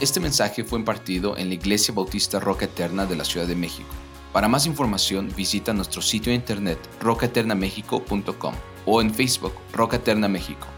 [0.00, 3.88] Este mensaje fue impartido en la Iglesia Bautista Roca Eterna de la Ciudad de México.
[4.32, 8.54] Para más información visita nuestro sitio de internet rocaeternamexico.com
[8.86, 10.68] o en Facebook Roca Eterna México.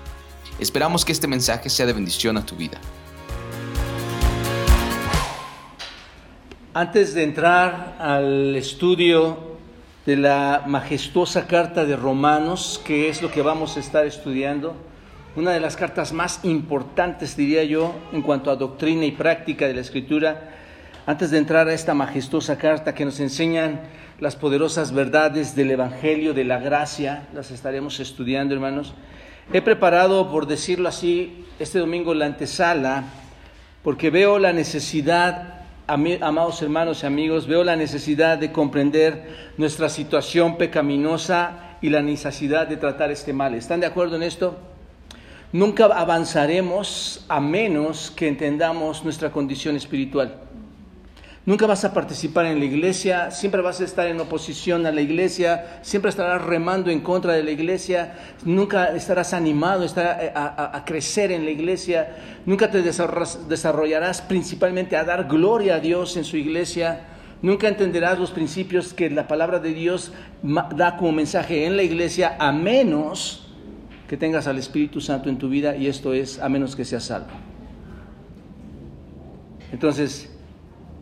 [0.59, 2.80] Esperamos que este mensaje sea de bendición a tu vida.
[6.73, 9.37] Antes de entrar al estudio
[10.07, 14.75] de la majestuosa carta de Romanos, que es lo que vamos a estar estudiando,
[15.40, 19.72] una de las cartas más importantes, diría yo, en cuanto a doctrina y práctica de
[19.72, 20.50] la Escritura,
[21.07, 23.80] antes de entrar a esta majestuosa carta que nos enseñan
[24.21, 28.93] las poderosas verdades del Evangelio, de la gracia, las estaremos estudiando, hermanos.
[29.50, 33.05] He preparado, por decirlo así, este domingo la antesala,
[33.83, 40.58] porque veo la necesidad, amados hermanos y amigos, veo la necesidad de comprender nuestra situación
[40.58, 43.55] pecaminosa y la necesidad de tratar este mal.
[43.55, 44.69] ¿Están de acuerdo en esto?
[45.53, 50.36] Nunca avanzaremos a menos que entendamos nuestra condición espiritual.
[51.44, 55.00] Nunca vas a participar en la iglesia, siempre vas a estar en oposición a la
[55.00, 61.44] iglesia, siempre estarás remando en contra de la iglesia, nunca estarás animado a, crecer en
[61.44, 62.14] la iglesia,
[62.46, 67.00] nunca te desarrollarás principalmente a dar gloria a Dios en su iglesia,
[67.42, 70.12] nunca entenderás los principios que la palabra de Dios
[70.77, 73.49] da como mensaje en la iglesia, a menos
[74.11, 77.05] que tengas al Espíritu Santo en tu vida y esto es a menos que seas
[77.05, 77.30] salvo.
[79.70, 80.36] Entonces,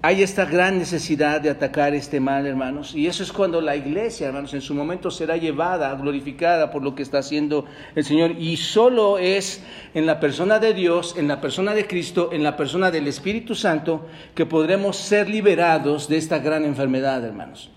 [0.02, 4.26] hay esta gran necesidad de atacar este mal, hermanos, y eso es cuando la iglesia,
[4.26, 8.58] hermanos, en su momento será llevada, glorificada por lo que está haciendo el Señor, y
[8.58, 12.90] solo es en la persona de Dios, en la persona de Cristo, en la persona
[12.90, 17.70] del Espíritu Santo, que podremos ser liberados de esta gran enfermedad, hermanos.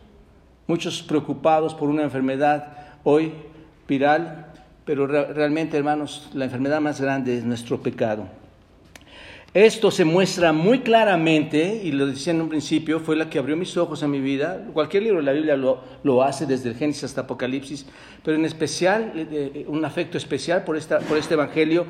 [0.68, 3.32] Muchos preocupados por una enfermedad hoy
[3.88, 4.51] viral,
[4.86, 8.28] pero realmente, hermanos, la enfermedad más grande es nuestro pecado.
[9.54, 13.58] Esto se muestra muy claramente, y lo decía en un principio, fue la que abrió
[13.58, 14.66] mis ojos a mi vida.
[14.72, 17.86] Cualquier libro de la Biblia lo, lo hace, desde el Génesis hasta Apocalipsis,
[18.24, 21.86] pero en especial, eh, eh, un afecto especial por, esta, por este Evangelio.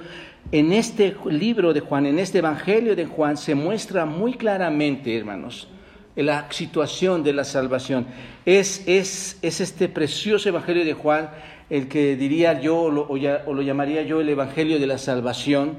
[0.52, 5.68] En este libro de Juan, en este Evangelio de Juan, se muestra muy claramente, hermanos,
[6.16, 8.08] la situación de la salvación.
[8.44, 11.30] Es, es, es este precioso Evangelio de Juan
[11.72, 15.78] el que diría yo o lo, llamaría yo el Evangelio de la Salvación,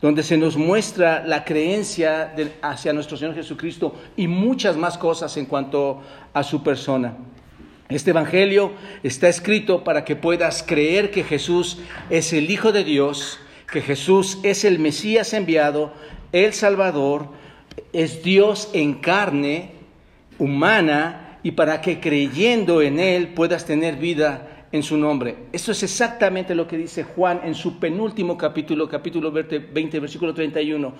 [0.00, 5.44] donde se nos muestra la creencia hacia nuestro Señor Jesucristo y muchas más cosas en
[5.44, 6.00] cuanto
[6.32, 7.18] a su persona.
[7.90, 13.38] Este Evangelio está escrito para que puedas creer que Jesús es el Hijo de Dios,
[13.70, 15.92] que Jesús es el Mesías enviado,
[16.32, 17.28] el Salvador,
[17.92, 19.72] es Dios en carne
[20.38, 25.36] humana y para que creyendo en Él puedas tener vida en su nombre.
[25.52, 30.92] Eso es exactamente lo que dice Juan en su penúltimo capítulo, capítulo 20, versículo 31.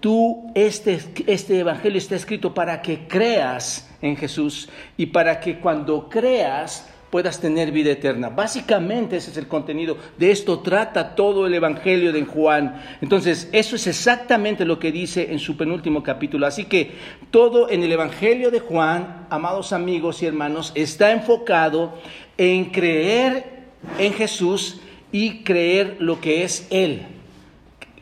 [0.00, 6.08] Tú, este, este evangelio está escrito para que creas en Jesús y para que cuando
[6.08, 8.28] creas puedas tener vida eterna.
[8.28, 9.96] Básicamente ese es el contenido.
[10.18, 12.82] De esto trata todo el Evangelio de Juan.
[13.00, 16.46] Entonces, eso es exactamente lo que dice en su penúltimo capítulo.
[16.46, 16.92] Así que
[17.30, 21.94] todo en el Evangelio de Juan, amados amigos y hermanos, está enfocado
[22.38, 23.56] en creer
[23.98, 24.80] en Jesús
[25.12, 27.02] y creer lo que es Él.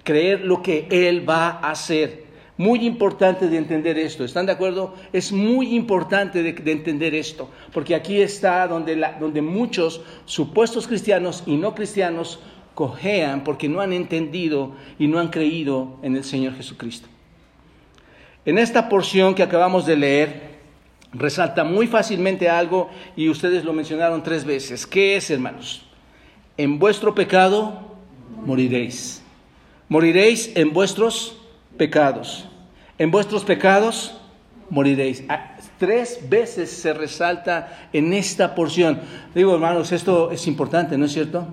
[0.03, 2.25] Creer lo que Él va a hacer.
[2.57, 4.95] Muy importante de entender esto, ¿están de acuerdo?
[5.13, 11.57] Es muy importante de, entender esto, porque aquí está donde, donde muchos supuestos cristianos y
[11.57, 12.39] no cristianos
[12.77, 17.09] cojean porque no han entendido y no han creído en el Señor Jesucristo.
[18.45, 20.54] En esta porción que acabamos de leer,
[21.15, 24.87] resalta muy fácilmente algo y ustedes lo mencionaron tres veces.
[24.87, 25.87] ¿Qué es, hermanos?
[26.57, 27.97] En vuestro pecado
[28.45, 29.23] moriréis.
[29.89, 31.39] Moriréis en vuestros
[31.77, 32.47] pecados.
[32.99, 34.17] En vuestros pecados
[34.71, 35.25] moriréis.
[35.29, 39.01] Ah, tres veces se resalta en esta porción.
[39.35, 41.47] Digo, hermanos, esto es importante, ¿no es cierto?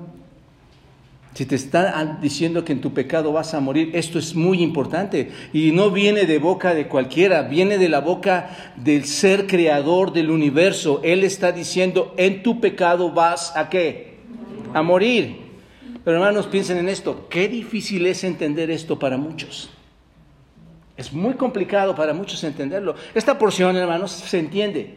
[1.33, 5.31] Si te está diciendo que en tu pecado vas a morir, esto es muy importante.
[5.53, 10.29] Y no viene de boca de cualquiera, viene de la boca del ser creador del
[10.29, 10.99] universo.
[11.03, 14.17] Él está diciendo, en tu pecado vas a qué?
[14.73, 15.37] A morir.
[16.03, 17.27] Pero hermanos, piensen en esto.
[17.29, 19.69] Qué difícil es entender esto para muchos.
[20.97, 22.95] Es muy complicado para muchos entenderlo.
[23.15, 24.95] Esta porción, hermanos, se entiende.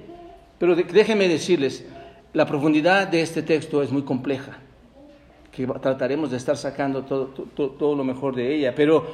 [0.58, 1.84] Pero déjenme decirles,
[2.32, 4.63] la profundidad de este texto es muy compleja
[5.54, 9.06] que trataremos de estar sacando todo, todo, lo mejor de ella, pero,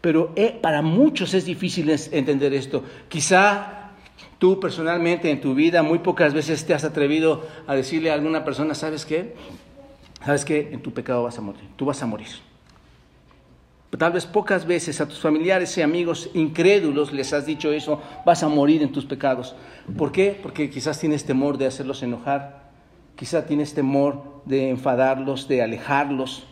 [0.00, 2.84] pero eh, para muchos es difícil entender esto.
[3.08, 3.90] Quizá
[4.38, 8.44] tú personalmente en tu vida muy pocas veces te has atrevido a decirle a alguna
[8.44, 9.34] persona, ¿sabes qué?
[10.24, 10.70] ¿Sabes qué?
[10.72, 12.28] En tu pecado vas a morir, tú vas a morir.
[13.96, 18.42] Tal vez pocas veces a tus familiares y amigos incrédulos les has dicho eso, vas
[18.42, 19.56] a morir en tus pecados.
[19.96, 20.38] ¿Por qué?
[20.40, 22.57] Porque quizás tienes temor de hacerlos enojar,
[23.18, 26.44] quizás tienes temor de enfadarlos, de alejarlos.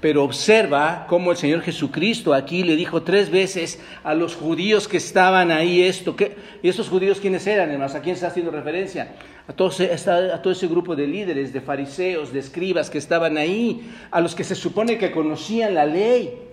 [0.00, 4.98] Pero observa cómo el Señor Jesucristo aquí le dijo tres veces a los judíos que
[4.98, 6.14] estaban ahí esto.
[6.62, 7.94] ¿Y estos judíos quiénes eran, hermanos?
[7.94, 9.14] ¿A quién está haciendo referencia?
[9.46, 13.90] A todo, a todo ese grupo de líderes, de fariseos, de escribas que estaban ahí,
[14.10, 16.43] a los que se supone que conocían la ley.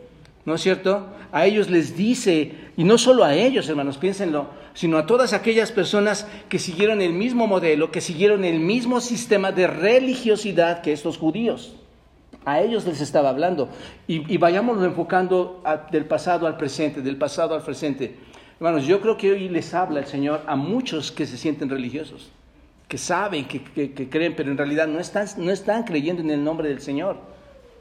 [0.45, 1.07] ¿No es cierto?
[1.31, 5.71] A ellos les dice, y no solo a ellos, hermanos, piénsenlo, sino a todas aquellas
[5.71, 11.17] personas que siguieron el mismo modelo, que siguieron el mismo sistema de religiosidad que estos
[11.17, 11.75] judíos.
[12.43, 13.69] A ellos les estaba hablando.
[14.07, 15.61] Y, y enfocando
[15.91, 18.15] del pasado al presente, del pasado al presente.
[18.55, 22.31] Hermanos, yo creo que hoy les habla el Señor a muchos que se sienten religiosos,
[22.87, 26.43] que saben, que, que creen, pero en realidad no están, no están creyendo en el
[26.43, 27.17] nombre del Señor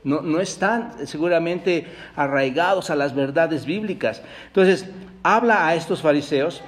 [0.05, 1.87] no, están seguramente
[2.17, 4.23] arraigados a las verdades bíblicas.
[4.47, 4.87] Entonces,
[5.23, 6.62] habla a estos fariseos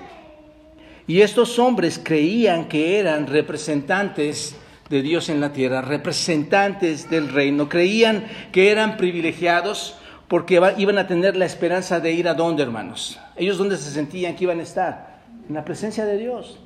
[1.06, 4.56] y estos hombres creían que eran representantes
[4.88, 9.96] de Dios en la tierra, representantes del reino, creían que eran privilegiados
[10.28, 13.18] porque iban a tener la esperanza de ir a dónde, hermanos.
[13.36, 16.58] Ellos dónde se sentían que iban a estar, en la presencia de Dios.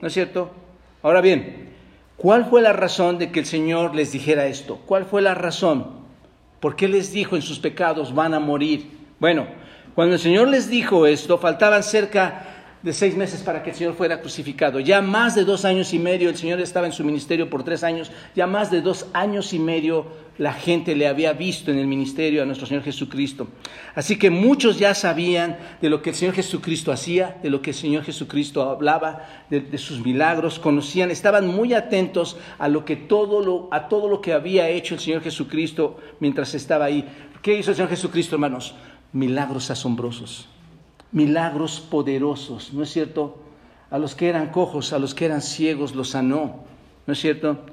[0.00, 0.50] ¿No es cierto?
[1.02, 1.75] Ahora bien,
[2.16, 4.80] ¿Cuál fue la razón de que el Señor les dijera esto?
[4.86, 5.86] ¿Cuál fue la razón?
[6.60, 8.90] ¿Por qué les dijo en sus pecados van a morir?
[9.20, 9.46] Bueno,
[9.94, 12.46] cuando el Señor les dijo esto, faltaban cerca
[12.82, 14.80] de seis meses para que el Señor fuera crucificado.
[14.80, 17.84] Ya más de dos años y medio, el Señor estaba en su ministerio por tres
[17.84, 20.06] años, ya más de dos años y medio
[20.38, 23.48] la gente le había visto en el ministerio a nuestro Señor Jesucristo.
[23.94, 27.70] Así que muchos ya sabían de lo que el Señor Jesucristo hacía, de lo que
[27.70, 33.40] el Señor Jesucristo hablaba, de, sus milagros, conocían, estaban muy atentos a lo que todo
[33.40, 37.08] lo, a todo lo que había hecho el Señor Jesucristo mientras estaba ahí.
[37.40, 38.74] ¿Qué hizo el Señor Jesucristo, hermanos?
[39.12, 40.48] Milagros asombrosos,
[41.12, 43.42] milagros poderosos, ¿no es cierto?
[43.90, 46.64] A los que eran cojos, a los que eran ciegos, los sanó,
[47.06, 47.64] ¿no es cierto?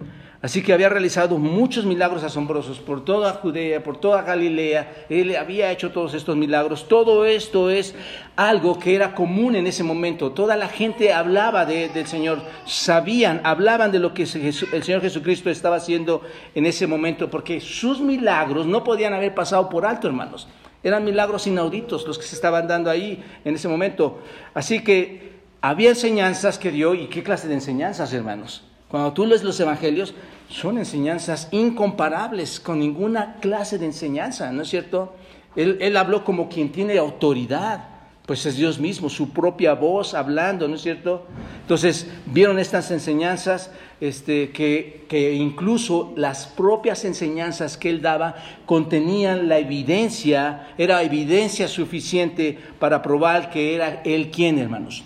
[0.44, 5.06] Así que había realizado muchos milagros asombrosos por toda Judea, por toda Galilea.
[5.10, 6.90] Él había hecho todos estos milagros.
[6.90, 7.96] Todo esto es
[8.36, 10.34] algo que era común en ese momento.
[10.34, 15.78] Toda la gente hablaba del Señor, sabían, hablaban de lo que el Señor Jesucristo estaba
[15.78, 16.22] haciendo
[16.54, 20.50] en ese momento, porque sus milagros no podían haber pasado por alto, hermanos.
[20.84, 24.20] Eran milagros inauditos los que se estaban dando ahí en ese momento.
[24.54, 28.66] Así que había enseñanzas que dio, ¿y qué clase de enseñanzas, hermanos?
[28.94, 30.14] Cuando tú lees los evangelios,
[30.48, 35.16] son enseñanzas incomparables con ninguna clase de enseñanza, ¿no es cierto?
[35.56, 37.86] Él, habló como quien tiene autoridad,
[38.28, 41.26] pues es Dios mismo, su propia voz hablando, ¿no es cierto?
[41.62, 48.36] Entonces, vieron estas enseñanzas este, que, que, incluso las propias enseñanzas que él daba
[48.68, 55.04] contenían la evidencia, era evidencia suficiente para probar que era él quien, hermanos,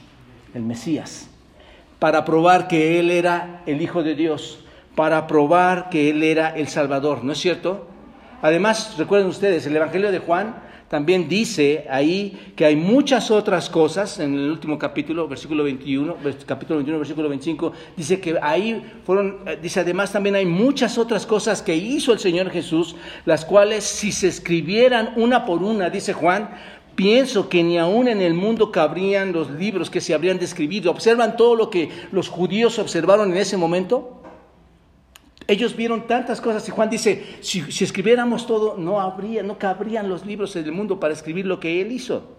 [0.53, 1.29] el Mesías
[1.99, 4.59] para probar que Él era el Hijo de Dios,
[4.95, 7.87] para probar que Él era el Salvador, ¿no es cierto?
[8.41, 14.19] Además, recuerden ustedes, el Evangelio de Juan también dice ahí que hay muchas otras cosas,
[14.19, 16.15] en el último capítulo, versículo 21,
[16.45, 21.25] capítulo 21, versículo 25, dice que ahí fueron, eh, dice además también hay muchas otras
[21.25, 22.95] cosas que hizo el Señor Jesús,
[23.25, 26.51] las cuales si se escribieran una por una, dice Juan,
[26.97, 30.89] Pienso que ni aún en el mundo cabrían los libros que se habrían describido.
[30.89, 34.19] ¿Observan todo lo que los judíos observaron en ese momento?
[35.47, 40.25] Ellos vieron tantas cosas y Juan dice, si, escribiéramos todo, no habría, no cabrían los
[40.25, 42.35] libros del mundo para escribir lo que él hizo.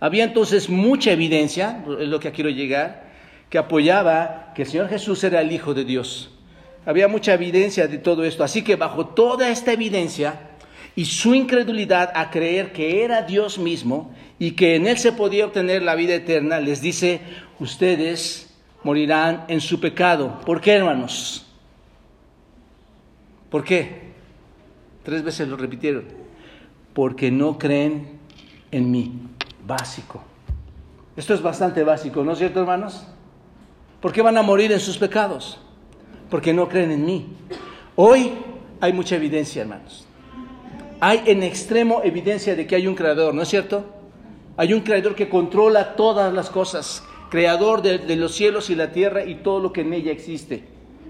[0.00, 3.10] Había entonces mucha evidencia, es lo que quiero llegar,
[3.50, 6.30] que apoyaba que el Señor Jesús era el Hijo de Dios.
[6.86, 8.42] Había mucha evidencia de todo esto.
[8.42, 10.49] Así que bajo toda esta evidencia,
[10.96, 15.46] y su incredulidad a creer que era Dios mismo y que en Él se podía
[15.46, 17.20] obtener la vida eterna, les dice,
[17.58, 20.40] ustedes morirán en su pecado.
[20.44, 21.46] ¿Por qué, hermanos?
[23.50, 24.10] ¿Por qué?
[25.02, 26.04] Tres veces lo repitieron.
[26.94, 28.18] Porque no creen
[28.70, 29.12] en mí.
[29.66, 30.24] Básico.
[31.16, 33.06] Esto es bastante básico, ¿no es cierto, hermanos?
[34.00, 35.60] ¿Por qué van a morir en sus pecados?
[36.30, 37.26] Porque no creen en mí.
[37.94, 38.32] Hoy
[38.80, 40.06] hay mucha evidencia, hermanos
[41.00, 43.84] hay en extremo evidencia de que hay un creador, ¿no es cierto?
[44.56, 49.24] Hay un creador que controla todas las cosas, creador de, los cielos y la tierra
[49.24, 50.64] y todo lo que en ella existe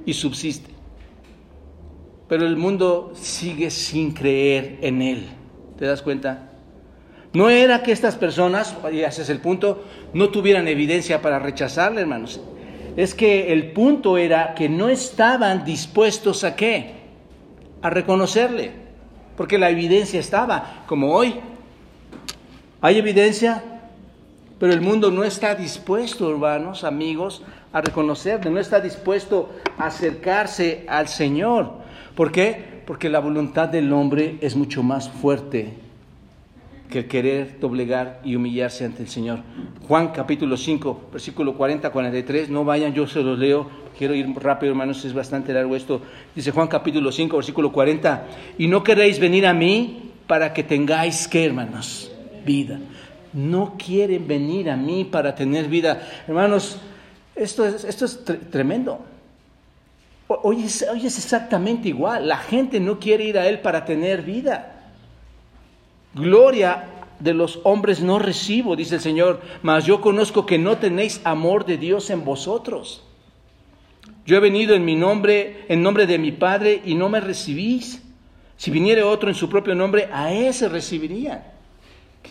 [0.06, 0.70] y subsiste.
[2.28, 5.28] Pero el mundo sigue sin creer en él.
[5.76, 6.50] ¿Te das cuenta?
[7.32, 12.02] No era que estas personas, y ese es el punto, no tuvieran evidencia para rechazarle,
[12.02, 12.40] hermanos.
[12.97, 16.92] Es que el punto era que no estaban dispuestos a qué?
[17.82, 18.89] A reconocerle.
[19.40, 21.37] Porque la evidencia estaba, como hoy.
[22.82, 23.64] ¿Hay evidencia?
[24.59, 27.42] Pero el mundo no está dispuesto, hermanos, amigos,
[27.73, 31.73] a reconocerle, no está dispuesto a acercarse al Señor.
[32.14, 32.82] ¿Por qué?
[32.87, 35.73] Porque la voluntad del hombre es mucho más fuerte
[36.90, 39.40] que querer doblegar y humillarse ante el Señor.
[39.88, 44.73] Juan capítulo 5, versículo 40, 43, no vayan, yo se los leo, quiero ir rápido
[44.73, 46.02] hermanos, es bastante largo esto.
[46.35, 48.26] Dice Juan capítulo 5, versículo 40,
[48.59, 52.12] y no queréis venir a mí para que tengáis que, hermanos,
[52.44, 52.78] vida
[53.32, 56.00] no quieren venir a mí para tener vida.
[56.26, 56.78] Hermanos,
[57.35, 59.04] esto es, esto es tremendo.
[60.26, 62.28] Hoy es, hoy es exactamente igual.
[62.28, 64.80] La gente no quiere ir a Él para tener vida.
[66.14, 66.85] Gloria
[67.21, 71.67] de los hombres no recibo, dice el Señor, mas yo conozco que no tenéis amor
[71.67, 73.05] de Dios en vosotros.
[74.26, 78.02] Yo he venido en mi nombre, en nombre de mi Padre, y no me recibís.
[78.57, 81.43] Si viniere otro en su propio nombre, a ese recibirían.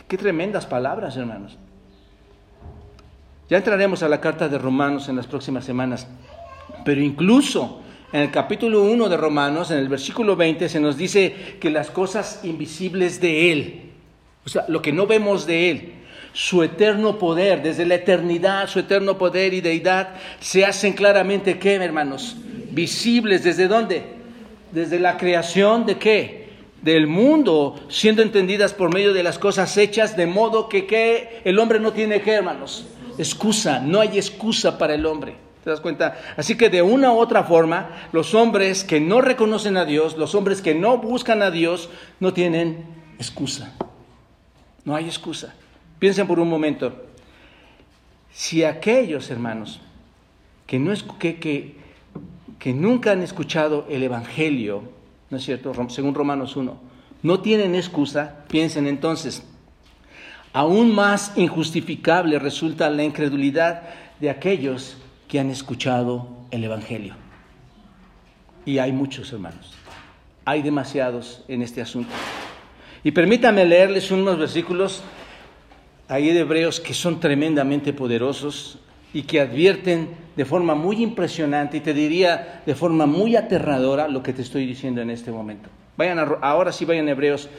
[0.08, 1.58] Qué, tremendas palabras, hermanos.
[3.50, 6.08] Ya entraremos a la carta de Romanos en las próximas semanas,
[6.86, 11.58] pero incluso en el capítulo 1 de Romanos, en el versículo 20, se nos dice
[11.60, 13.82] que las cosas invisibles de Él,
[14.46, 15.94] o sea, lo que no vemos de Él,
[16.34, 21.76] su eterno poder, desde la eternidad, su eterno poder y deidad, se hacen claramente, ¿qué,
[21.76, 22.36] hermanos?
[22.72, 24.04] Visibles, ¿desde dónde?
[24.72, 26.40] Desde la creación de qué?
[26.82, 31.80] del mundo, siendo entendidas por medio de las cosas hechas, de modo que, el hombre
[31.80, 32.86] no tiene que, hermanos,
[33.18, 35.36] excusa, no hay excusa para el hombre.
[35.70, 36.18] ¿Te das cuenta?
[36.36, 40.34] Así que de una u otra forma, los hombres que no reconocen a Dios, los
[40.34, 42.86] hombres que no buscan a Dios, no tienen
[43.20, 43.76] excusa.
[44.84, 45.54] No hay excusa.
[46.00, 47.06] Piensen por un momento,
[48.32, 49.80] si aquellos hermanos
[50.66, 51.76] que, no que, que,
[52.58, 54.82] que nunca han escuchado el Evangelio,
[55.30, 55.72] ¿no es cierto?
[55.90, 56.80] Según Romanos 1.
[57.22, 59.44] No tienen excusa, piensen entonces.
[60.52, 63.84] Aún más injustificable resulta la incredulidad
[64.20, 64.98] de aquellos
[65.30, 67.14] que han escuchado el Evangelio.
[68.66, 69.74] Y hay muchos hermanos,
[70.44, 72.10] hay demasiados en este asunto.
[73.04, 75.02] Y permítame leerles unos versículos
[76.10, 78.80] ahí de Hebreos que son tremendamente poderosos
[79.14, 84.22] y que advierten de forma muy impresionante y te diría de forma muy aterradora lo
[84.22, 85.70] que te estoy diciendo en este momento.
[85.96, 87.50] Vayan ahora sí vayan a Hebreos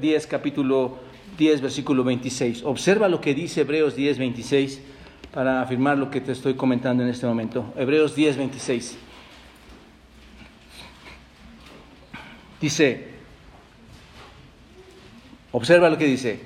[0.00, 0.98] 10, capítulo
[1.38, 2.64] 10, versículo 26.
[2.64, 4.80] Observa lo que dice Hebreos 10, 26
[5.34, 7.74] para afirmar lo que te estoy comentando en este momento.
[7.76, 8.96] Hebreos 10, 26.
[12.60, 13.08] Dice,
[15.50, 16.40] observa lo que dice,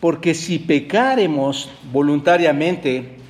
[0.00, 3.22] porque si pecaremos voluntariamente,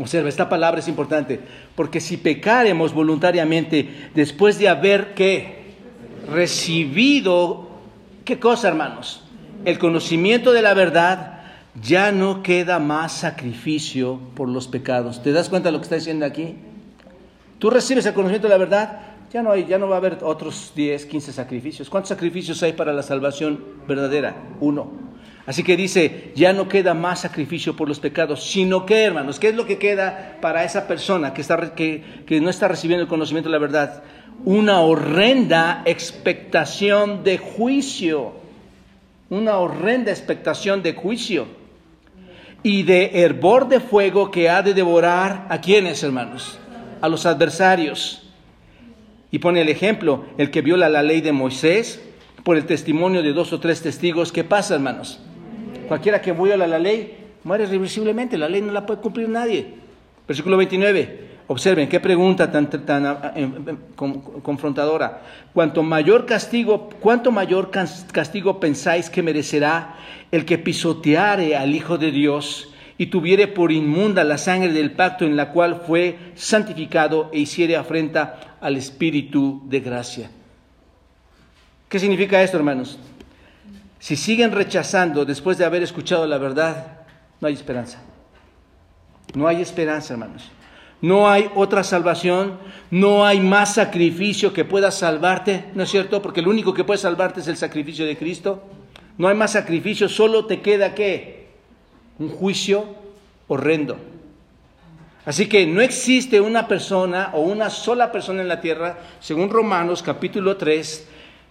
[0.00, 1.40] Observa, esta palabra es importante,
[1.74, 5.12] porque si pecaremos voluntariamente después de haber
[6.30, 7.68] recibido,
[8.24, 9.24] ¿qué cosa, hermanos?
[9.64, 11.37] El conocimiento de la verdad,
[11.74, 15.22] ya no queda más sacrificio por los pecados.
[15.22, 16.56] ¿Te das cuenta de lo que está diciendo aquí?
[17.58, 19.00] Tú recibes el conocimiento de la verdad,
[19.32, 21.90] ya no, hay, ya no va a haber otros 10, 15 sacrificios.
[21.90, 24.36] ¿Cuántos sacrificios hay para la salvación verdadera?
[24.60, 25.08] Uno.
[25.44, 29.48] Así que dice, ya no queda más sacrificio por los pecados, sino que, hermanos, ¿qué
[29.48, 33.08] es lo que queda para esa persona que, está, que, que no está recibiendo el
[33.08, 34.02] conocimiento de la verdad?
[34.44, 38.34] Una horrenda expectación de juicio,
[39.30, 41.57] una horrenda expectación de juicio
[42.62, 46.58] y de hervor de fuego que ha de devorar a quienes, hermanos,
[47.00, 48.30] a los adversarios.
[49.30, 52.02] Y pone el ejemplo, el que viola la ley de Moisés
[52.44, 55.20] por el testimonio de dos o tres testigos, ¿qué pasa, hermanos?
[55.86, 59.74] Cualquiera que viola la ley muere irreversiblemente, la ley no la puede cumplir nadie.
[60.26, 61.27] Versículo 29.
[61.50, 62.68] Observen qué pregunta tan,
[63.06, 63.78] ah, em, em,
[64.42, 65.22] confrontadora.
[65.54, 69.94] Cuanto mayor castigo, ¿cuánto mayor castigo pensáis que merecerá
[70.30, 75.24] el que pisoteare al Hijo de Dios y tuviere por inmunda la sangre del pacto
[75.24, 80.30] en la cual fue santificado e hiciere afrenta al Espíritu de gracia?
[81.88, 82.98] ¿Qué significa esto, hermanos?
[83.98, 86.98] Si siguen rechazando después de haber escuchado la verdad,
[87.40, 88.02] no hay esperanza.
[89.34, 90.50] No hay esperanza, hermanos.
[91.00, 92.58] No hay otra salvación,
[92.90, 96.20] no hay más sacrificio que pueda salvarte, ¿no es cierto?
[96.20, 98.62] Porque el único que puede salvarte es el sacrificio de Cristo.
[99.16, 101.48] No hay más sacrificio, solo te queda qué?
[102.18, 102.84] Un juicio
[103.46, 103.98] horrendo.
[105.24, 110.02] Así que no existe una persona o una sola persona en la tierra, según Romanos
[110.02, 111.08] capítulo 3,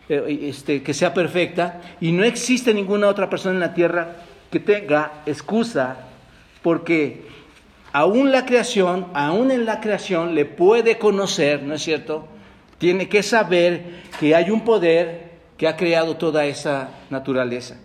[0.09, 4.15] eh, este, que sea perfecta y no existe ninguna otra persona en la tierra
[4.49, 5.97] que tenga excusa
[6.63, 7.27] porque
[7.97, 12.27] aún la creación, aún en la creación le puede conocer, ¿no es cierto?
[12.77, 17.79] Tiene que saber que hay un poder que ha creado toda esa naturaleza.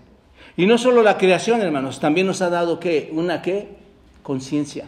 [0.54, 3.08] Y no solo la creación, hermanos, también nos ha dado ¿qué?
[3.10, 3.68] Una qué?
[4.22, 4.84] Conciencia.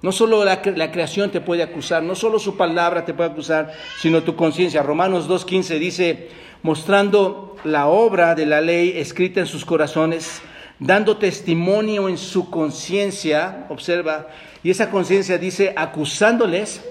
[0.00, 3.72] No solo la, la, creación te puede acusar, no solo su palabra te puede acusar,
[3.98, 4.84] sino tu conciencia.
[4.84, 6.28] Romanos 2.15 dice,
[6.62, 10.40] mostrando la obra de la ley escrita en sus corazones,
[10.80, 14.28] dando testimonio en su conciencia, observa,
[14.62, 16.82] y esa conciencia dice, acusándoles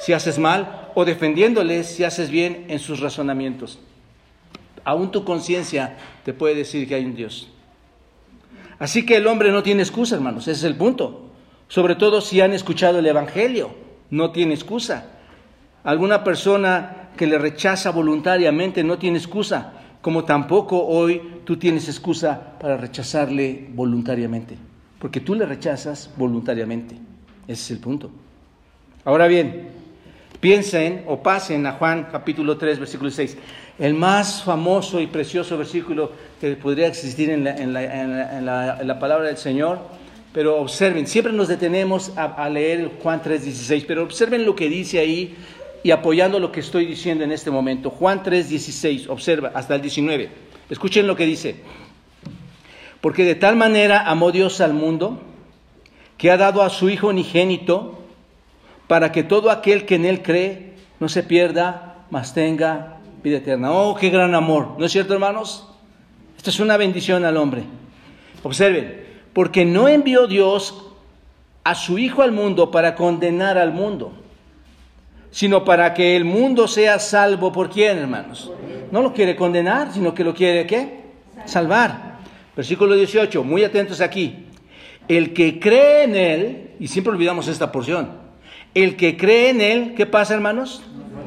[0.00, 3.78] si haces mal o defendiéndoles si haces bien en sus razonamientos.
[4.84, 7.48] Aún tu conciencia te puede decir que hay un Dios.
[8.80, 11.30] Así que el hombre no tiene excusa, hermanos, ese es el punto.
[11.68, 13.70] Sobre todo si han escuchado el Evangelio,
[14.10, 15.06] no tiene excusa.
[15.84, 22.58] Alguna persona que le rechaza voluntariamente no tiene excusa, como tampoco hoy tú tienes excusa
[22.60, 24.58] para rechazarle voluntariamente,
[24.98, 26.96] porque tú le rechazas voluntariamente.
[27.48, 28.10] Ese es el punto.
[29.04, 29.68] Ahora bien,
[30.40, 33.38] piensen o pasen a Juan capítulo 3, versículo 6
[33.78, 39.80] el más famoso y precioso versículo que podría existir en la, palabra del Señor.
[40.32, 45.36] Pero observen, siempre nos detenemos a, leer Juan 3:16, pero observen lo que dice ahí
[45.82, 47.90] y apoyando lo que estoy diciendo en este momento.
[47.90, 50.30] Juan 3:16, observa, hasta el 19.
[50.70, 51.56] Escuchen lo que dice.
[53.00, 55.20] Porque de tal manera amó Dios al mundo
[56.16, 57.98] que ha dado a su Hijo unigénito
[58.86, 63.72] para que todo aquel que en Él cree no se pierda, mas tenga vida eterna.
[63.72, 64.76] Oh, qué gran amor.
[64.78, 65.68] ¿No es cierto, hermanos?
[66.36, 67.64] Esto es una bendición al hombre.
[68.44, 70.86] Observen, porque no envió Dios
[71.64, 74.12] a su Hijo al mundo para condenar al mundo,
[75.32, 78.52] sino para que el mundo sea salvo por quién, hermanos.
[78.92, 81.00] No lo quiere condenar, sino que lo quiere qué?
[81.44, 82.18] Salvar.
[82.54, 84.46] Versículo 18, muy atentos aquí.
[85.08, 88.12] El que cree en Él, y siempre olvidamos esta porción,
[88.72, 90.84] el que cree en Él, ¿qué pasa, hermanos?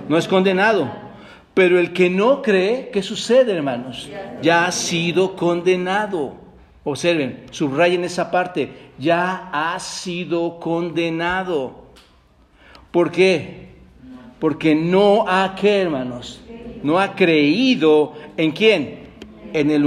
[0.08, 1.04] No es condenado
[1.56, 4.10] pero el que no cree, ¿qué sucede, hermanos?
[4.42, 6.36] Ya ha sido condenado.
[6.84, 8.92] Observen, subrayen esa parte.
[9.00, 11.86] Ya ha sido condenado.
[12.92, 13.70] ¿Por qué?
[14.40, 16.42] Porque no ha, ¿qué, hermanos?
[16.84, 19.06] No ha creído en quién?
[19.54, 19.86] En el,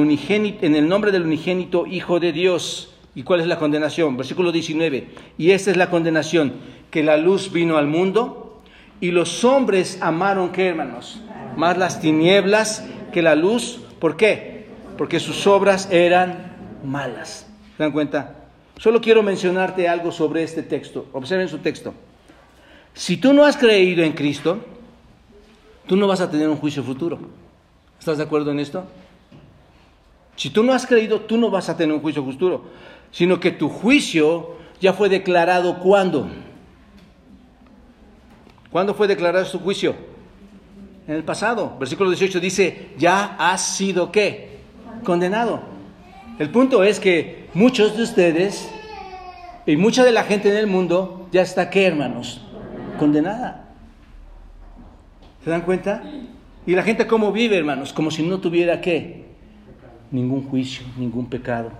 [0.62, 2.94] en el nombre del unigénito Hijo de Dios.
[3.14, 4.16] ¿Y cuál es la condenación?
[4.16, 5.08] Versículo 19.
[5.36, 6.54] Y esta es la condenación,
[6.90, 8.60] que la luz vino al mundo
[9.00, 11.22] y los hombres amaron, ¿qué, hermanos?
[11.58, 13.80] más las tinieblas que la luz.
[13.98, 14.66] ¿Por qué?
[14.96, 17.46] Porque sus obras eran malas.
[17.76, 18.36] ¿Se dan cuenta?
[18.76, 21.06] Solo quiero mencionarte algo sobre este texto.
[21.12, 21.94] Observen su texto.
[22.98, 24.58] Si tú no has creído en Cristo,
[25.86, 27.20] tú no vas a tener un juicio futuro.
[27.96, 28.86] ¿Estás de acuerdo en esto?
[30.34, 32.64] Si tú no has creído, tú no vas a tener un juicio futuro,
[33.12, 36.28] sino que tu juicio ya fue declarado cuándo.
[38.72, 39.94] ¿Cuándo fue declarado su juicio?
[41.06, 41.76] en el pasado.
[41.78, 44.58] Versículo 18 dice, ya has sido qué?
[45.04, 45.62] Condenado.
[46.40, 48.68] El punto es que muchos de ustedes
[49.66, 52.42] y mucha de la gente en el mundo ya está qué, hermanos?
[52.98, 53.68] Condenada.
[55.44, 56.02] ¿Se dan cuenta?
[56.66, 59.24] Y la gente cómo vive, hermanos, como si no tuviera qué?
[60.10, 61.70] Ningún juicio, ningún pecado.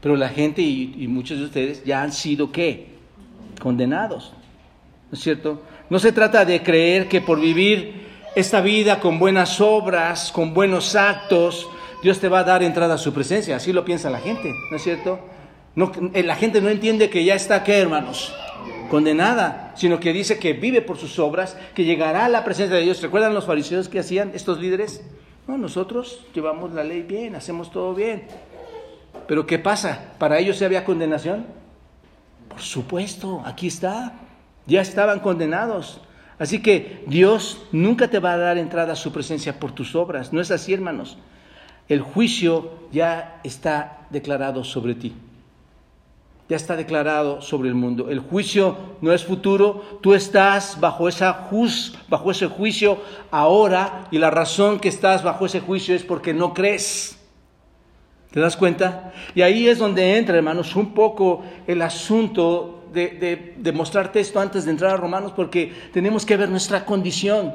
[0.00, 2.88] Pero la gente y, y muchos de ustedes ya han sido qué?
[3.60, 4.32] Condenados.
[5.10, 5.62] ¿No es cierto?
[5.90, 8.02] No se trata de creer que por vivir
[8.34, 11.68] esta vida con buenas obras, con buenos actos,
[12.02, 13.56] Dios te va a dar entrada a su presencia.
[13.56, 15.20] Así lo piensa la gente, ¿no es cierto?
[15.76, 18.34] Eh, la gente no entiende que ya está, ¿qué hermanos?
[18.90, 22.82] Condenada, sino que dice que vive por sus obras, que llegará a la presencia de
[22.82, 23.00] Dios.
[23.00, 25.02] ¿Recuerdan los fariseos que hacían estos líderes?
[25.48, 28.24] No, nosotros llevamos la ley bien, hacemos todo bien.
[29.26, 30.12] Pero ¿qué pasa?
[30.18, 31.46] ¿Para ellos se había condenación?
[32.48, 34.12] Por supuesto, aquí está.
[34.66, 36.00] Ya estaban condenados.
[36.38, 40.32] Así que Dios nunca te va a dar entrada a su presencia por tus obras.
[40.32, 41.16] No es así, hermanos.
[41.88, 45.14] El juicio ya está declarado sobre ti.
[46.52, 48.10] Ya está declarado sobre el mundo.
[48.10, 50.00] El juicio no es futuro.
[50.02, 51.48] Tú estás bajo, esa
[52.10, 52.98] bajo ese juicio
[53.30, 57.18] ahora y la razón que estás bajo ese juicio es porque no crees.
[58.32, 59.14] ¿Te das cuenta?
[59.34, 64.72] Y ahí es donde entra, hermanos, un poco el asunto de, mostrarte esto antes de
[64.72, 67.54] entrar a Romanos porque tenemos que ver nuestra condición.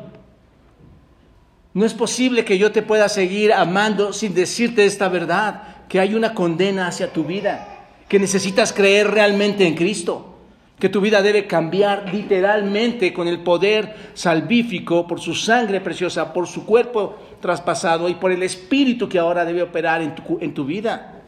[1.76, 6.16] No es posible que yo te pueda seguir amando sin decirte esta verdad, que hay
[6.16, 7.77] una condena hacia tu vida,
[8.08, 10.36] que necesitas creer realmente en Cristo,
[10.80, 16.48] que tu vida debe cambiar literalmente con el poder salvífico por su sangre preciosa, por
[16.48, 20.66] su cuerpo traspasado y por el Espíritu que ahora debe operar en tu, en tu
[20.66, 21.22] vida.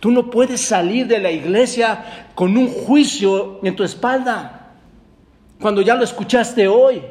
[0.00, 4.72] Tú no puedes salir de la iglesia con un juicio en tu espalda,
[5.60, 7.02] cuando ya lo escuchaste hoy.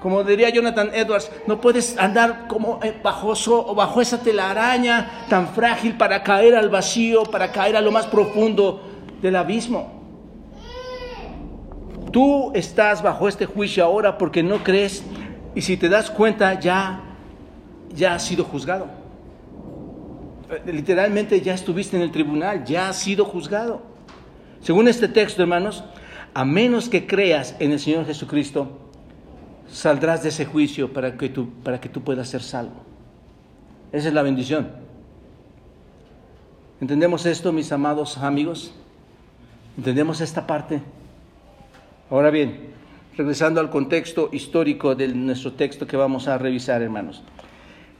[0.00, 3.34] Como diría Jonathan Edwards, no puedes andar como eh, bajo,
[3.74, 8.82] bajo esa telaraña tan frágil para caer al vacío, para caer a lo más profundo
[9.20, 10.00] del abismo.
[12.10, 15.04] Tú estás bajo este juicio ahora porque no crees
[15.54, 17.02] y si te das cuenta ya
[17.94, 18.86] ya has sido juzgado.
[20.50, 23.82] Eh, literalmente ya estuviste en el tribunal, ya has sido juzgado.
[24.60, 25.84] Según este texto, hermanos,
[26.34, 28.79] a menos que creas en el Señor Jesucristo,
[29.72, 32.82] saldrás de ese juicio para que tú, para que tú puedas ser salvo.
[33.92, 34.70] Esa es la bendición.
[36.80, 38.72] ¿Entendemos esto, mis amados amigos?
[39.76, 40.80] ¿Entendemos esta parte?
[42.08, 42.70] Ahora bien,
[43.16, 47.22] regresando al contexto histórico de nuestro texto que vamos a revisar, hermanos.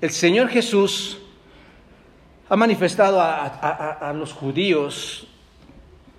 [0.01, 1.19] El Señor Jesús
[2.49, 5.27] ha manifestado a, los judíos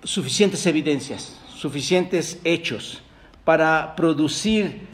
[0.02, 3.02] suficientes evidencias, suficientes hechos
[3.44, 4.91] para producir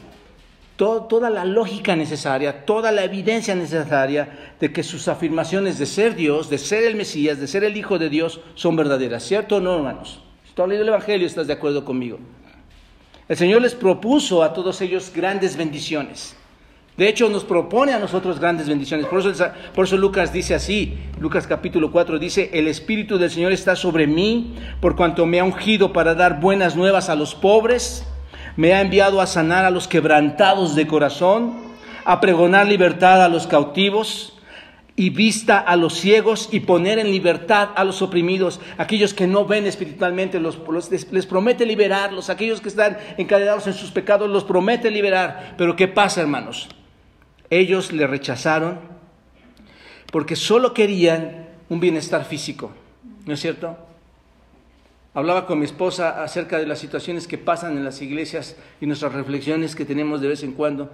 [0.79, 6.49] toda la lógica necesaria, toda la evidencia necesaria de que sus afirmaciones de ser Dios,
[6.49, 9.25] de ser el Mesías, de ser el Hijo de Dios son verdaderas.
[9.25, 10.23] ¿Cierto o no, hermanos?
[10.47, 12.21] Si tú has leído el Evangelio, estás de acuerdo conmigo.
[13.29, 16.37] El Señor les propuso a todos ellos grandes bendiciones.
[16.97, 19.07] De hecho, nos propone a nosotros grandes bendiciones.
[19.07, 23.51] Por eso, por eso, Lucas dice así, Lucas capítulo 4 dice, el Espíritu del Señor
[23.51, 28.05] está sobre mí, por cuanto me ha ungido para dar buenas nuevas a los pobres,
[28.59, 31.55] me ha enviado a sanar a los quebrantados de corazón,
[32.05, 34.33] a pregonar libertad a los cautivos
[34.97, 39.45] y vista a los ciegos y poner en libertad a los oprimidos, aquellos que no
[39.45, 40.59] ven espiritualmente, los,
[40.91, 45.55] les, promete liberarlos, aquellos que están encadenados en sus pecados, los promete liberar.
[45.57, 46.69] Pero ¿qué pasa, hermanos?
[47.51, 48.81] Ellos le rechazaron
[50.11, 52.73] porque solo querían un bienestar físico,
[53.25, 53.88] ¿no es cierto?
[55.19, 59.13] Hablaba con mi esposa acerca de las situaciones que pasan en las iglesias y nuestras
[59.15, 60.91] reflexiones que tenemos de vez en cuando.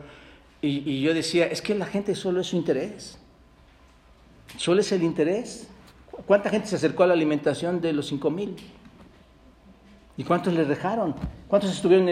[0.62, 3.18] Y, yo decía, es que la gente solo es su interés.
[4.56, 5.68] Solo es el interés.
[6.26, 8.56] ¿Cuánta gente se acercó a la alimentación de los cinco mil?
[10.16, 11.14] ¿Y cuántos le dejaron?
[11.46, 12.08] ¿Cuántos estuvieron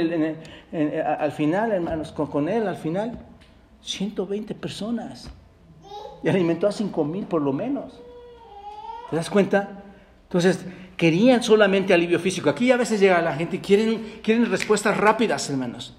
[1.19, 3.21] al final, hermanos, con, él al final?
[3.81, 5.31] 120 personas.
[6.23, 8.03] Y alimentó a cinco mil por lo menos.
[9.09, 9.83] ¿Te das cuenta?
[10.25, 10.67] Entonces,
[11.03, 12.49] querían solamente alivio físico.
[12.49, 15.97] Aquí a veces llega la gente quieren, quieren respuestas rápidas, hermanos.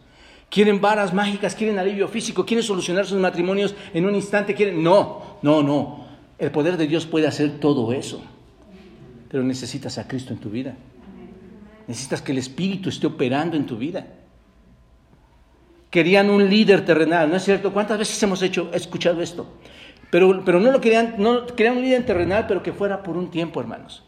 [0.49, 4.55] Quieren varas mágicas, quieren alivio físico, quieren solucionar sus matrimonios en un instante.
[4.55, 4.81] Quieren...
[4.81, 6.05] No, no, no.
[6.37, 8.23] El poder de Dios puede hacer todo eso,
[9.27, 10.73] pero necesitas a Cristo en tu vida.
[11.85, 14.07] Necesitas que el Espíritu esté operando en tu vida.
[15.89, 17.73] Querían un líder terrenal, ¿no es cierto?
[17.73, 19.47] ¿Cuántas veces hemos hecho, escuchado esto?
[20.09, 23.29] Pero, pero no lo querían, no querían un líder terrenal, pero que fuera por un
[23.29, 24.05] tiempo, hermanos.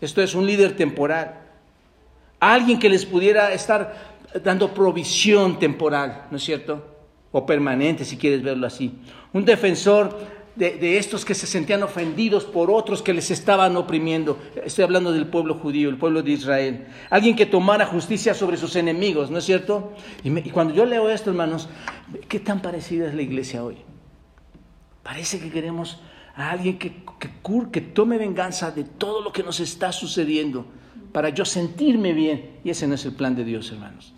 [0.00, 1.40] Esto es un líder temporal.
[2.40, 6.84] Alguien que les pudiera estar dando provisión temporal, ¿no es cierto?
[7.32, 8.92] O permanente, si quieres verlo así.
[9.32, 10.16] Un defensor
[10.56, 14.38] de, estos que se sentían ofendidos por otros que les estaban oprimiendo.
[14.64, 16.86] Estoy hablando del pueblo judío, el pueblo de Israel.
[17.10, 19.92] Alguien que tomara justicia sobre sus enemigos, ¿no es cierto?
[20.24, 21.68] Y, cuando yo leo esto, hermanos,
[22.28, 23.76] ¿qué tan parecida es la iglesia hoy?
[25.02, 26.00] Parece que queremos
[26.36, 27.30] a alguien que, que,
[27.72, 30.66] que tome venganza de todo lo que nos está sucediendo
[31.12, 32.58] para yo sentirme bien.
[32.62, 34.12] Y ese no es el plan de Dios, hermanos.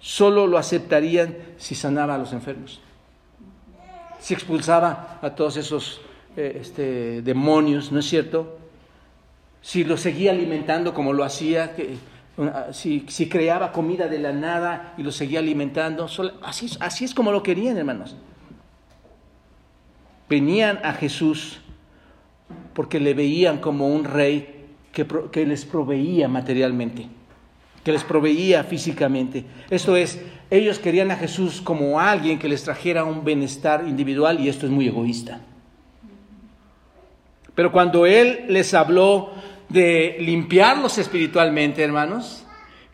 [0.00, 2.80] Solo lo aceptarían si sanaba a los enfermos
[4.24, 6.00] si expulsaba a todos esos
[6.34, 8.56] eh, este, demonios, ¿no es cierto?
[9.60, 11.76] Si lo seguía alimentando como lo hacía,
[12.72, 16.08] si, si, creaba comida de la nada y lo seguía alimentando,
[16.42, 18.16] así, así es como lo querían, hermanos.
[20.34, 21.60] Venían a Jesús
[22.74, 27.06] porque le veían como un rey que, que les proveía materialmente
[27.84, 29.44] que les proveía físicamente.
[29.68, 30.18] Esto es,
[30.50, 34.72] ellos querían a Jesús como alguien que les trajera un bienestar individual y esto es
[34.72, 35.40] muy egoísta.
[37.54, 39.32] Pero cuando Él les habló
[39.68, 42.43] de limpiarlos espiritualmente, hermanos,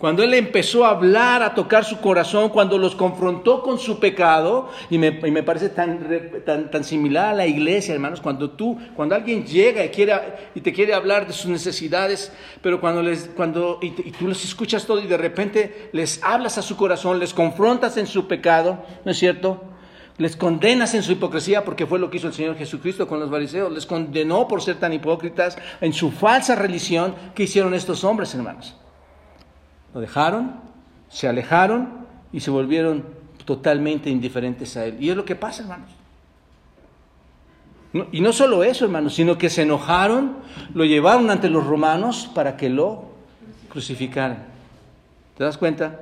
[0.00, 4.70] cuando Él empezó a hablar, a tocar su corazón, cuando los confrontó con su pecado,
[4.88, 9.44] y me, parece tan, tan, tan, similar a la iglesia, hermanos, cuando tú, cuando alguien
[9.44, 10.14] llega y, quiere,
[10.54, 12.32] y te quiere hablar de sus necesidades,
[12.62, 16.62] pero cuando, les, cuando y, tú los escuchas todo y de repente les hablas a
[16.62, 19.62] su corazón, les confrontas en su pecado, ¿no es cierto?
[20.16, 23.28] Les condenas en su hipocresía, porque fue lo que hizo el Señor Jesucristo con los
[23.28, 28.34] fariseos, les condenó por ser tan hipócritas en su falsa religión que hicieron estos hombres,
[28.34, 28.74] hermanos.
[29.94, 30.54] Lo dejaron,
[31.08, 33.04] se alejaron y se volvieron
[33.44, 34.96] totalmente indiferentes a Él.
[35.00, 35.90] Y es lo que pasa, hermanos.
[38.12, 40.36] y no solo eso, hermanos, sino que se enojaron,
[40.74, 43.10] lo llevaron ante los romanos para que lo
[43.68, 44.44] crucificaran.
[45.36, 46.00] ¿Te das cuenta?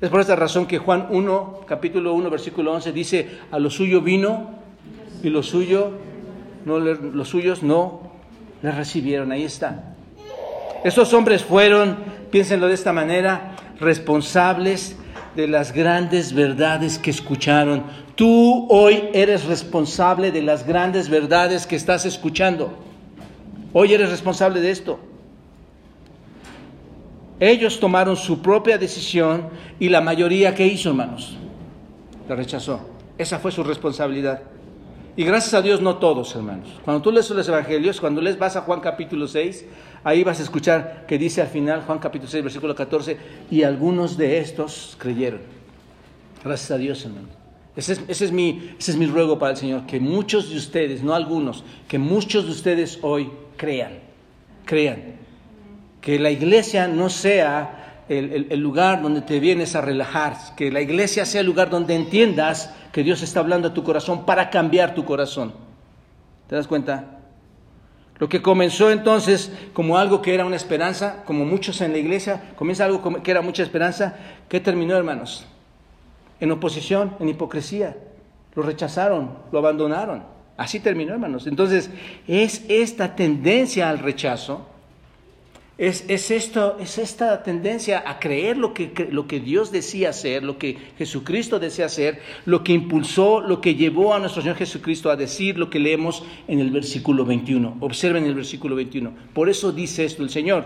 [0.00, 4.02] Es por esta razón que Juan 1, capítulo 1, versículo 11 dice, a lo suyo
[4.02, 4.50] vino
[5.22, 5.92] y lo suyo,
[6.66, 8.12] no los suyos no
[8.62, 9.32] le recibieron.
[9.32, 9.94] Ahí está.
[10.84, 11.96] Estos hombres fueron,
[12.34, 14.96] piénsenlo de esta manera, responsables
[15.36, 17.84] de las grandes verdades que escucharon.
[18.16, 22.76] Tú hoy eres responsable de las grandes verdades que estás escuchando.
[23.72, 24.98] Hoy eres responsable de esto.
[27.38, 31.36] Ellos tomaron su propia decisión y la mayoría que hizo, hermanos,
[32.28, 32.80] la rechazó.
[33.16, 34.42] Esa fue su responsabilidad.
[35.16, 36.68] Y gracias a Dios no todos, hermanos.
[36.84, 39.64] Cuando tú lees los evangelios, cuando les vas a Juan capítulo 6,
[40.02, 43.16] ahí vas a escuchar que dice al final, Juan capítulo 6, versículo 14,
[43.50, 45.40] y algunos de estos creyeron.
[46.42, 47.30] Gracias a Dios, hermanos.
[47.76, 50.56] Ese es, ese es, mi, ese es mi ruego para el Señor, que muchos de
[50.56, 53.98] ustedes, no algunos, que muchos de ustedes hoy crean,
[54.64, 55.14] crean
[56.04, 61.24] que la iglesia no sea el, lugar donde te vienes a relajar, que la iglesia
[61.24, 65.04] sea el lugar donde entiendas que Dios está hablando a tu corazón para cambiar tu
[65.04, 65.52] corazón.
[66.48, 67.18] ¿Te das cuenta?
[68.18, 72.52] Lo que comenzó entonces como algo que era una esperanza, como muchos en la iglesia,
[72.56, 74.16] comienza algo que era mucha esperanza,
[74.48, 75.46] ¿qué terminó, hermanos?
[76.40, 77.96] En oposición, en hipocresía.
[78.54, 80.22] Lo rechazaron, lo abandonaron.
[80.56, 81.48] Así terminó, hermanos.
[81.48, 81.90] Entonces,
[82.28, 84.68] es esta tendencia al rechazo
[85.76, 90.56] es, esto, es esta tendencia a creer lo que, lo que Dios decía hacer, lo
[90.56, 95.16] que Jesucristo decía hacer, lo que impulsó, lo que llevó a nuestro Señor Jesucristo a
[95.16, 97.78] decir lo que leemos en el versículo 21.
[97.80, 99.12] Observen el versículo 21.
[99.32, 100.64] Por eso dice esto el Señor.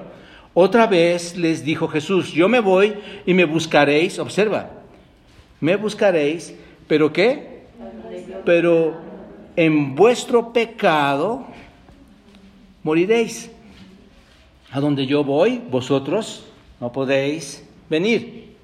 [0.53, 2.95] Otra vez les dijo Jesús, yo me voy
[3.25, 4.71] y me buscaréis, observa,
[5.61, 6.55] me buscaréis,
[6.87, 7.63] pero ¿qué?
[8.45, 8.95] Pero
[9.57, 11.47] en vuestro pecado
[12.83, 13.51] moriréis.
[14.71, 16.45] A donde yo voy, vosotros
[16.81, 18.57] no podéis venir.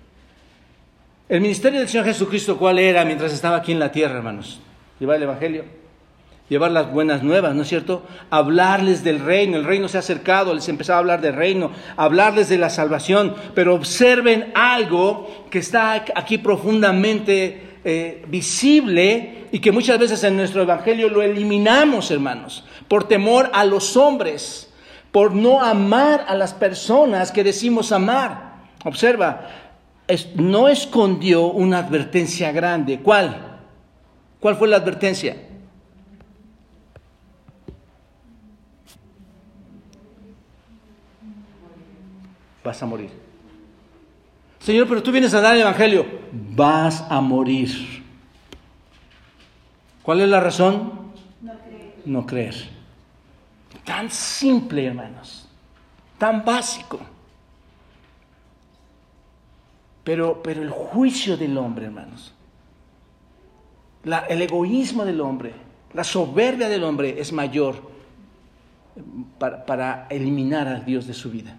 [1.28, 4.60] El ministerio del Señor Jesucristo, ¿cuál era mientras estaba aquí en la tierra, hermanos?
[5.00, 5.64] Llevar el Evangelio,
[6.50, 8.02] llevar las buenas nuevas, ¿no es cierto?
[8.28, 12.50] Hablarles del reino, el reino se ha acercado, les empezaba a hablar del reino, hablarles
[12.50, 19.98] de la salvación, pero observen algo que está aquí profundamente eh, visible y que muchas
[19.98, 24.70] veces en nuestro Evangelio lo eliminamos, hermanos, por temor a los hombres
[25.14, 28.54] por no amar a las personas que decimos amar.
[28.82, 29.48] Observa,
[30.34, 32.98] no escondió una advertencia grande.
[32.98, 33.60] ¿Cuál?
[34.40, 35.36] ¿Cuál fue la advertencia?
[42.64, 43.10] Vas a morir.
[44.58, 46.06] Señor, pero tú vienes a dar el Evangelio.
[46.32, 47.70] Vas a morir.
[50.02, 51.12] ¿Cuál es la razón?
[51.40, 51.94] No creer.
[52.04, 52.73] No creer.
[53.84, 55.46] Tan simple, hermanos.
[56.18, 57.00] Tan básico.
[60.02, 62.32] Pero, pero el juicio del hombre, hermanos.
[64.28, 65.54] el egoísmo del hombre,
[65.92, 67.90] la soberbia del hombre es mayor
[69.38, 71.56] para, para eliminar al Dios de su vida.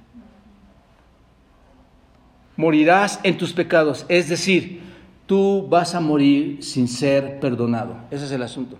[2.55, 4.81] Morirás en tus pecados, es decir,
[5.25, 7.97] tú vas a morir sin ser perdonado.
[8.11, 8.77] Ese es el asunto.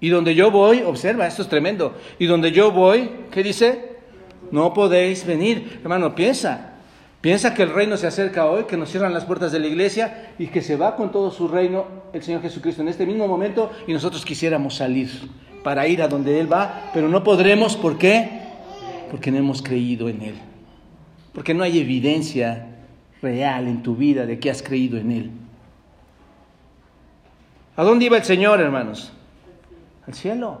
[0.00, 1.94] Y donde yo voy, observa, esto es tremendo.
[2.18, 3.96] Y donde yo voy, ¿qué dice?
[4.50, 5.80] No podéis venir.
[5.82, 6.72] Hermano, piensa.
[7.20, 10.32] Piensa que el reino se acerca hoy, que nos cierran las puertas de la iglesia
[10.38, 13.72] y que se va con todo su reino el Señor Jesucristo en este mismo momento
[13.86, 15.10] y nosotros quisiéramos salir
[15.64, 17.76] para ir a donde Él va, pero no podremos.
[17.76, 18.42] ¿Por qué?
[19.10, 20.34] Porque no hemos creído en Él.
[21.32, 22.68] Porque no hay evidencia
[23.20, 25.30] real en tu vida de que has creído en Él.
[27.74, 29.12] ¿A dónde iba el Señor, hermanos?
[30.06, 30.60] Al cielo.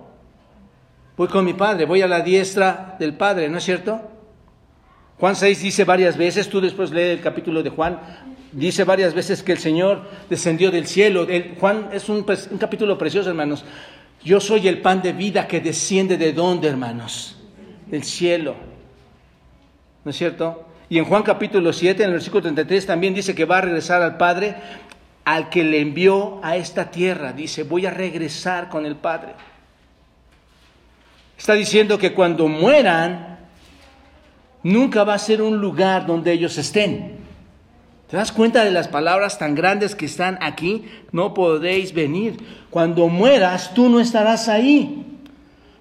[1.16, 4.00] Voy con mi Padre, voy a la diestra del Padre, ¿no es cierto?
[5.18, 7.98] Juan 6 dice varias veces, tú después lee el capítulo de Juan,
[8.52, 11.26] dice varias veces que el Señor descendió del cielo.
[11.58, 13.64] Juan es un, un capítulo precioso, hermanos.
[14.22, 17.36] Yo soy el pan de vida que desciende de dónde, hermanos?
[17.86, 18.56] Del cielo.
[20.04, 20.66] ¿No es cierto?
[20.88, 24.02] Y en Juan capítulo 7, en el versículo 33, también dice que va a regresar
[24.02, 24.54] al Padre
[25.26, 27.32] al que le envió a esta tierra.
[27.32, 29.34] Dice, voy a regresar con el Padre.
[31.36, 33.40] Está diciendo que cuando mueran,
[34.62, 37.16] nunca va a ser un lugar donde ellos estén.
[38.08, 40.84] ¿Te das cuenta de las palabras tan grandes que están aquí?
[41.10, 42.36] No podéis venir.
[42.70, 45.18] Cuando mueras, tú no estarás ahí.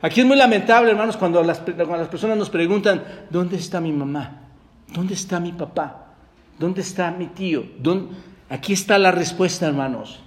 [0.02, 3.92] Aquí es muy lamentable, hermanos, cuando las, cuando las personas nos preguntan, ¿dónde está mi
[3.92, 4.42] mamá?
[4.88, 6.16] ¿Dónde está mi papá?
[6.58, 7.64] ¿Dónde está mi tío?
[7.78, 8.35] ¿Dónde?
[8.50, 10.20] Aquí está la respuesta, hermanos.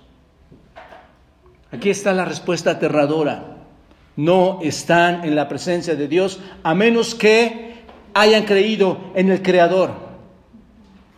[1.70, 3.56] Aquí está la respuesta aterradora.
[4.16, 10.08] No están en la presencia de Dios a menos que hayan creído en el Creador.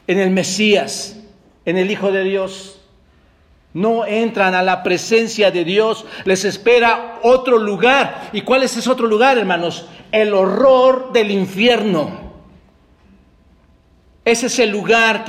[0.07, 1.21] en el Mesías,
[1.65, 2.81] en el Hijo de Dios.
[3.73, 8.31] No entran a la presencia de Dios, les espera otro lugar.
[8.33, 9.87] ¿Y cuál es ese otro lugar, hermanos?
[10.11, 12.30] El horror del infierno.
[14.31, 15.25] Ese es el lugar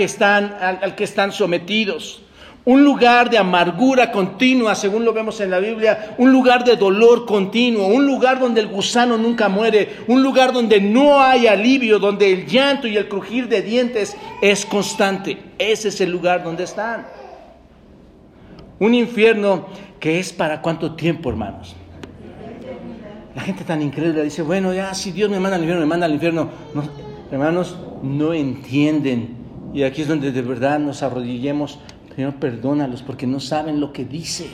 [0.60, 2.22] al, que están sometidos.
[2.66, 7.26] Un lugar de amargura continua, según lo vemos en la Biblia, un lugar de dolor
[7.26, 12.32] continuo, un lugar donde el gusano nunca muere, un lugar donde no hay alivio, donde
[12.32, 15.36] el llanto y el crujir de dientes es constante.
[15.58, 17.08] Ese es el lugar donde están.
[18.78, 19.66] Un infierno
[20.00, 21.76] que es para cuánto tiempo, hermanos.
[23.34, 26.06] La gente tan incrédula dice, bueno, ya si Dios me manda al infierno, me manda
[26.06, 26.52] al infierno.
[27.32, 29.36] Hermanos, no entienden.
[29.74, 31.80] Y aquí es donde de verdad nos arrodillemos.
[32.16, 34.50] Señor, perdónalos porque no saben lo que dicen.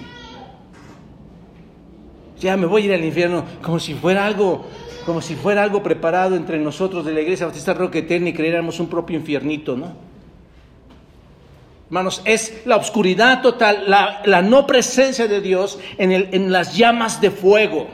[2.39, 4.65] Ya me voy a ir al infierno como si fuera algo,
[5.05, 8.79] como si fuera algo preparado entre nosotros de la Iglesia Bautista Roque Eterna y creéramos
[8.79, 10.07] un propio infiernito, ¿no?
[11.87, 17.21] Hermanos, es la oscuridad total, la, no presencia de Dios en, el, en las llamas
[17.21, 17.87] de fuego.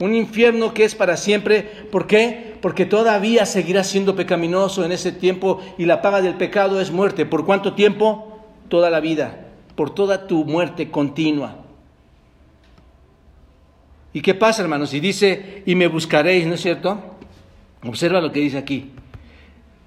[0.00, 1.62] Un infierno que es para siempre.
[1.92, 2.56] ¿Por qué?
[2.60, 7.26] Porque todavía seguirá siendo pecaminoso en ese tiempo y la paga del pecado es muerte.
[7.26, 8.40] ¿Por cuánto tiempo?
[8.68, 9.46] Toda la vida.
[9.76, 11.58] Por toda tu muerte continua.
[14.12, 14.92] ¿Y qué pasa, hermanos?
[14.92, 16.98] Y dice, y me buscaréis, ¿no es cierto?
[17.84, 18.90] Observa lo que dice aquí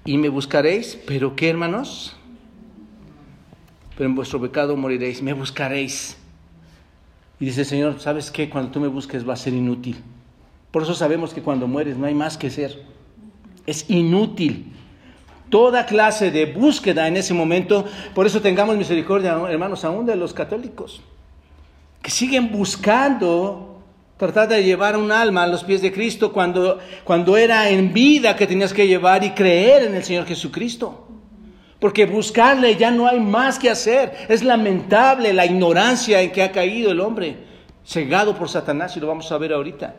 [0.04, 2.14] y me buscaréis, pero ¿qué hermanos?
[3.96, 6.18] Pero en vuestro pecado moriréis, me buscaréis.
[7.44, 8.48] Y dice Señor, ¿sabes qué?
[8.48, 9.98] Cuando tú me busques va a ser inútil.
[10.70, 12.82] Por eso sabemos que cuando mueres no hay más que ser.
[13.66, 14.72] Es inútil.
[15.50, 20.32] Toda clase de búsqueda en ese momento, por eso tengamos misericordia, hermanos, aún de los
[20.32, 21.02] católicos,
[22.00, 23.74] que siguen buscando
[24.16, 28.36] Tratar de llevar un alma a los pies de Cristo cuando, cuando era en vida
[28.36, 31.03] que tenías que llevar y creer en el Señor Jesucristo.
[31.84, 34.10] Porque buscarle ya no hay más que hacer.
[34.30, 37.36] Es lamentable la ignorancia en que ha caído el hombre,
[37.84, 39.94] cegado por Satanás, y lo vamos a ver ahorita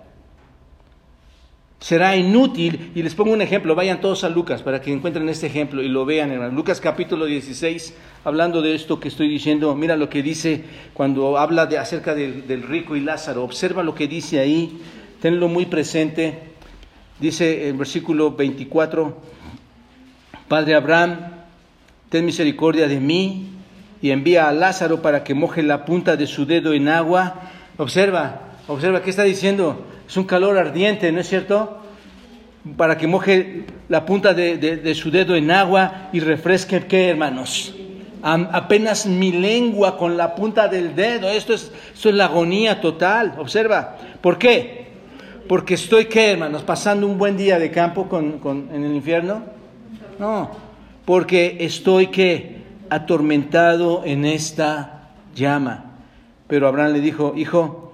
[1.78, 2.92] será inútil.
[2.96, 5.88] Y les pongo un ejemplo, vayan todos a Lucas para que encuentren este ejemplo y
[5.88, 7.94] lo vean, en Lucas capítulo 16,
[8.24, 10.64] hablando de esto que estoy diciendo, mira lo que dice
[10.96, 13.44] cuando habla de, acerca del, del rico y Lázaro.
[13.44, 14.82] Observa lo que dice ahí,
[15.22, 16.56] tenlo muy presente.
[17.20, 19.22] Dice el versículo 24,
[20.48, 21.45] Padre Abraham,
[22.10, 23.50] ten misericordia de mí
[24.02, 27.42] y envía a Lázaro para que moje la punta de su dedo en agua.
[27.78, 29.86] Observa, observa, ¿qué está diciendo?
[30.08, 31.80] Es un calor ardiente, ¿no es cierto?
[32.78, 37.74] Para que moje la punta de, su dedo en agua y refresque, ¿qué, hermanos?
[38.22, 41.30] apenas mi lengua con la punta del dedo.
[41.30, 43.36] Esto es, esto es la agonía total.
[43.38, 43.98] Observa.
[44.20, 44.88] ¿Por qué?
[45.48, 46.64] Porque estoy, ¿qué, hermanos?
[46.64, 49.44] ¿Pasando un buen día de campo con, en el infierno?
[50.18, 50.65] No.
[51.06, 52.64] Porque estoy, ¿qué?
[52.90, 55.98] Atormentado en esta llama.
[56.48, 57.86] Pero Abraham le dijo, hijo,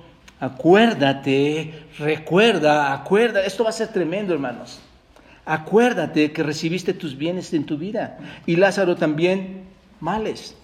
[0.42, 3.46] Acuérdate, recuerda, acuerda.
[3.46, 4.80] Esto va a ser tremendo, hermanos.
[5.46, 9.66] Acuérdate que recibiste tus bienes en tu vida y Lázaro también
[10.00, 10.58] males.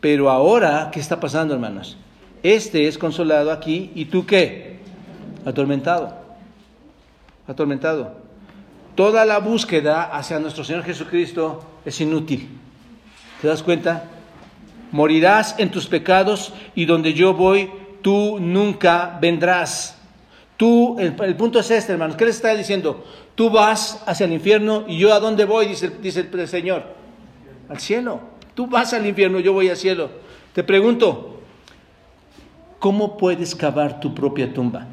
[0.00, 1.96] Pero ahora, ¿qué está pasando, hermanos?
[2.42, 4.80] Este es consolado aquí y tú qué?
[5.44, 6.12] Atormentado.
[7.46, 8.25] Atormentado.
[8.96, 12.48] Toda la búsqueda hacia nuestro Señor Jesucristo es inútil.
[13.42, 14.04] ¿Te das cuenta?
[14.90, 19.98] Morirás en tus pecados y donde yo voy tú nunca vendrás.
[20.56, 23.04] Tú, el, punto es este, hermanos, ¿qué les está diciendo?
[23.34, 26.84] Tú vas hacia el infierno y yo a dónde voy, dice, dice el Señor,
[27.68, 28.20] al cielo.
[28.54, 30.08] Tú vas al infierno, yo voy al cielo.
[30.54, 31.40] Te pregunto,
[32.78, 34.86] ¿cómo puedes cavar tu propia tumba?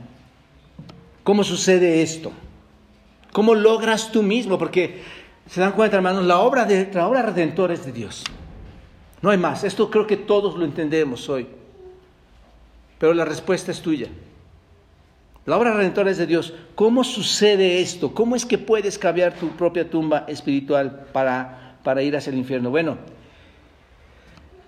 [1.24, 2.34] ¿Cómo sucede esto?
[3.34, 4.58] ¿Cómo logras tú mismo?
[4.58, 5.02] Porque
[5.50, 8.24] se dan cuenta, hermanos, la obra, de, la obra redentora es de Dios.
[9.22, 9.66] No hay más.
[9.66, 11.48] Esto creo que todos lo entendemos hoy
[13.04, 14.08] pero la respuesta es tuya.
[15.46, 16.54] La obra redentora es de Dios.
[16.74, 18.14] ¿Cómo sucede esto?
[18.14, 22.70] ¿Cómo es que puedes cavar tu propia tumba espiritual para, para ir hacia el infierno?
[22.70, 22.98] Bueno,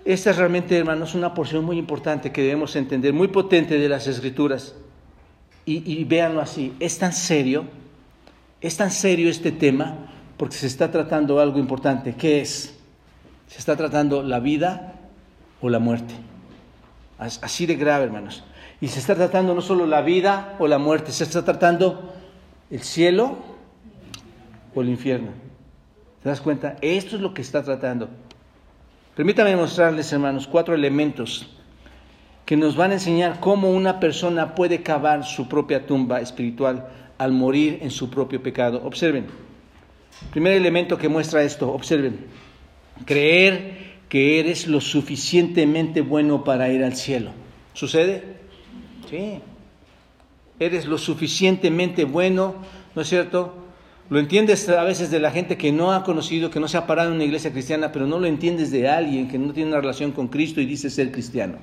[0.03, 4.05] esta es realmente, hermanos, una porción muy importante que debemos entender, muy potente de las
[4.05, 4.76] escrituras.
[5.66, 7.63] Y véanlo así, es tan serio,
[8.66, 9.95] es tan serio este tema,
[10.38, 12.16] porque se está tratando algo importante.
[12.16, 12.76] ¿Qué es?
[13.47, 14.95] Se está tratando la vida
[15.61, 16.16] o la muerte.
[17.20, 18.43] Así de grave, hermanos.
[18.82, 22.11] Y se está tratando no solo la vida o la muerte, se está tratando
[22.72, 23.38] el cielo
[24.74, 25.30] o el infierno.
[26.24, 26.76] ¿Te das cuenta?
[26.82, 28.09] Esto es lo que está tratando.
[29.16, 31.55] Permítame mostrarles, hermanos, cuatro elementos
[32.47, 37.32] que nos van a enseñar cómo una persona puede cavar su propia tumba espiritual al
[37.32, 38.82] morir en su propio pecado.
[38.84, 39.26] Observen.
[40.32, 42.26] Primer elemento que muestra esto, observen,
[43.05, 47.32] creer que eres lo suficientemente bueno para ir al cielo.
[47.74, 48.24] ¿Sucede?
[49.09, 49.39] Sí.
[50.59, 52.55] Eres lo suficientemente bueno,
[52.95, 53.66] ¿no es cierto?
[54.09, 56.86] Lo entiendes a veces de la gente que no ha conocido, que no se ha
[56.88, 59.82] parado en una iglesia cristiana, pero no lo entiendes de alguien que no tiene una
[59.82, 61.57] relación con Cristo y dice ser cristiano.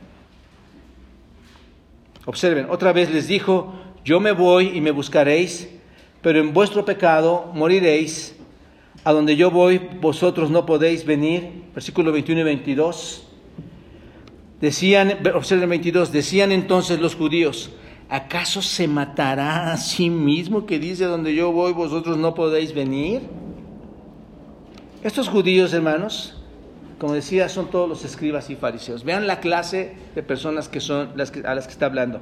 [2.27, 3.73] Observen, otra vez les dijo,
[4.05, 5.69] yo me voy y me buscaréis,
[6.23, 8.37] pero en vuestro pecado moriréis.
[9.05, 11.65] A donde yo voy, vosotros no podéis venir.
[11.75, 13.27] Versículo 21 y 22.
[14.61, 17.73] Decían, observen 22, decían entonces los judíos,
[18.09, 23.23] ¿acaso se matará a sí mismo que dice, donde yo voy, vosotros no podéis venir?
[25.03, 26.41] Estos judíos, hermanos,
[27.01, 29.03] como decía, son todos los escribas y fariseos.
[29.03, 31.11] Vean la clase de personas que son
[31.45, 32.21] a las que está hablando.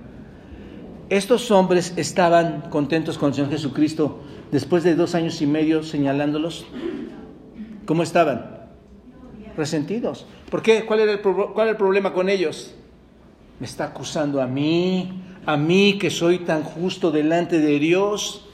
[1.11, 4.21] Estos hombres estaban contentos con el Señor Jesucristo
[4.53, 6.67] después de dos años y medio señalándolos.
[7.85, 8.69] ¿Cómo estaban?
[9.57, 10.27] Resentidos.
[10.49, 10.87] ¿Por qué?
[10.87, 12.77] ¿Cuál era el, cuál el problema con ellos?
[13.59, 18.47] Me está acusando a mí, a mí que soy tan justo delante de Dios.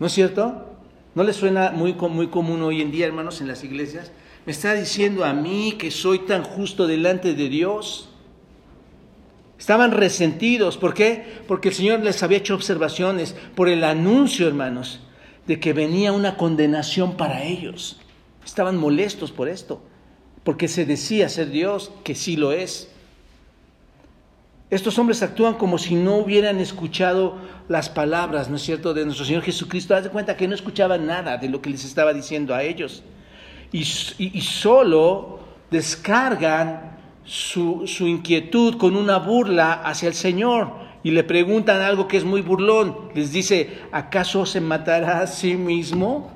[0.00, 0.66] ¿No es cierto?
[1.14, 4.10] ¿No les suena muy, muy común hoy en día, hermanos, en las iglesias?
[4.46, 8.08] Me está diciendo a mí que soy tan justo delante de Dios.
[9.64, 10.76] Estaban resentidos.
[10.76, 11.24] ¿Por qué?
[11.48, 15.00] Porque el Señor les había hecho observaciones por el anuncio, hermanos,
[15.46, 17.98] de que venía una condenación para ellos.
[18.44, 19.82] Estaban molestos por esto,
[20.42, 22.90] porque se decía ser Dios, que sí lo es.
[24.68, 29.24] Estos hombres actúan como si no hubieran escuchado las palabras, ¿no es cierto?, de nuestro
[29.24, 29.96] Señor Jesucristo.
[29.96, 33.02] Haz de cuenta que no escuchaban nada de lo que les estaba diciendo a ellos
[33.72, 33.82] y,
[34.42, 35.38] solo
[35.70, 36.93] descargan
[37.24, 40.72] su, su, inquietud con una burla hacia el Señor
[41.02, 42.96] y le preguntan algo que es muy burlón.
[43.14, 46.30] Les dice, ¿acaso se matará a sí mismo?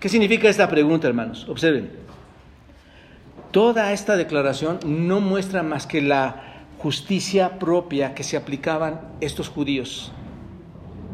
[0.00, 1.46] ¿Qué significa esta pregunta, hermanos?
[1.48, 1.90] Observen.
[3.50, 10.12] Toda esta declaración no muestra más que la justicia propia que se aplicaban estos judíos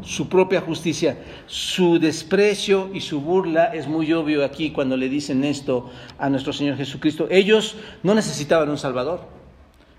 [0.03, 1.17] su propia justicia.
[1.47, 6.53] Su desprecio y su burla es muy obvio aquí cuando le dicen esto a nuestro
[6.53, 7.27] Señor Jesucristo.
[7.29, 9.27] Ellos no necesitaban un Salvador.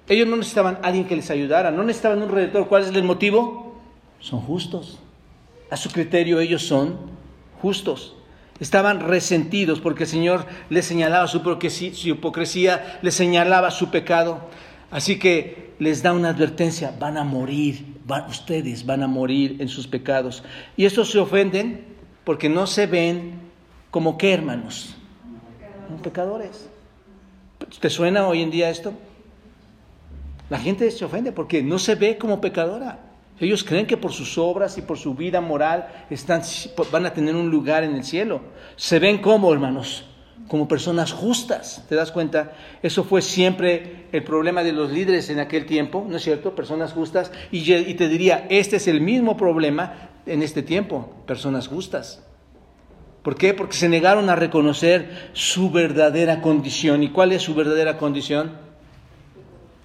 [0.09, 2.68] Ellos no necesitaban alguien que les ayudara, no necesitaban un redentor.
[2.68, 3.80] ¿Cuál es el motivo?
[4.20, 4.98] Son justos.
[5.70, 6.98] A su criterio ellos son
[7.61, 8.14] justos.
[8.61, 14.48] Estaban resentidos porque el Señor les señalaba su hipocresía, les señalaba su pecado.
[14.95, 17.95] Así que les da una advertencia, van a morir
[18.28, 20.45] ustedes van a morir en sus pecados.
[20.76, 21.84] Y estos se ofenden
[22.22, 23.40] porque no se ven
[23.90, 24.95] como qué, hermanos,
[25.88, 26.68] como pecadores.
[27.80, 28.92] ¿Te suena hoy en día esto?
[30.51, 33.01] La gente se ofende porque no se ve como pecadora.
[33.40, 36.42] Ellos creen que por sus obras y por su vida moral están,
[36.92, 38.42] van a tener un lugar en el cielo.
[38.76, 40.05] Se ven como, hermanos,
[40.49, 41.84] como personas justas.
[41.88, 42.53] ¿Te das cuenta?
[42.82, 46.55] Eso fue siempre el problema de los líderes en aquel tiempo, ¿no es cierto?
[46.55, 47.32] Personas justas.
[47.51, 52.22] Y, te diría, este es el mismo problema en este tiempo, personas justas.
[53.22, 53.55] ¿Por qué?
[53.55, 57.03] Porque se negaron a reconocer su verdadera condición.
[57.03, 58.53] ¿Y cuál es su verdadera condición?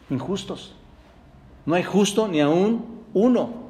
[0.09, 0.75] Injustos.
[1.65, 3.69] No hay justo ni aún uno.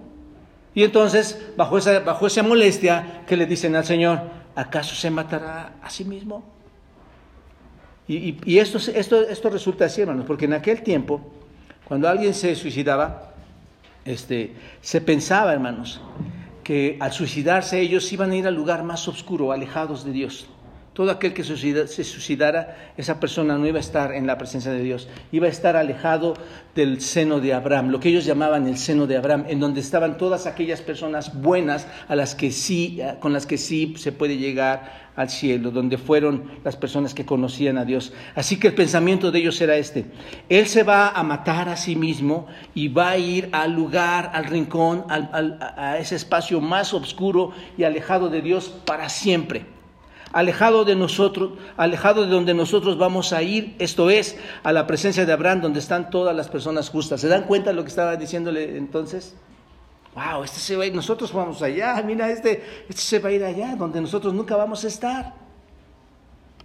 [0.74, 4.22] Y entonces, bajo esa, bajo esa molestia, que le dicen al Señor?
[4.56, 6.59] ¿Acaso se matará a sí mismo?
[8.10, 11.22] Y, esto, esto, esto resulta así, hermanos, porque en aquel tiempo,
[11.86, 13.34] cuando alguien se suicidaba,
[14.04, 16.02] este, se pensaba, hermanos,
[16.64, 20.48] que al suicidarse ellos iban a ir al lugar más oscuro, alejados de Dios.
[21.00, 21.56] Todo aquel que se
[22.04, 25.78] suicidara, esa persona no iba a estar en la presencia de Dios, iba a estar
[25.78, 26.34] alejado
[26.76, 30.18] del seno de Abraham, lo que ellos llamaban el seno de Abraham, en donde estaban
[30.18, 35.12] todas aquellas personas buenas a las que sí, con las que sí se puede llegar
[35.16, 38.12] al cielo, donde fueron las personas que conocían a Dios.
[38.36, 40.04] Así que el pensamiento de ellos era este,
[40.50, 44.44] Él se va a matar a sí mismo y va a ir al lugar, al
[44.44, 49.79] rincón, a ese espacio más oscuro y alejado de Dios para siempre.
[50.32, 55.26] Alejado de nosotros, alejado de donde nosotros vamos a ir, esto es, a la presencia
[55.26, 57.22] de Abraham, donde están todas las personas justas.
[57.22, 59.36] ¿Se dan cuenta de lo que estaba diciéndole entonces?
[60.16, 63.32] wow, este se va a ir, nosotros vamos allá, mira, este, este se va a
[63.32, 65.34] ir allá, donde nosotros nunca vamos a estar.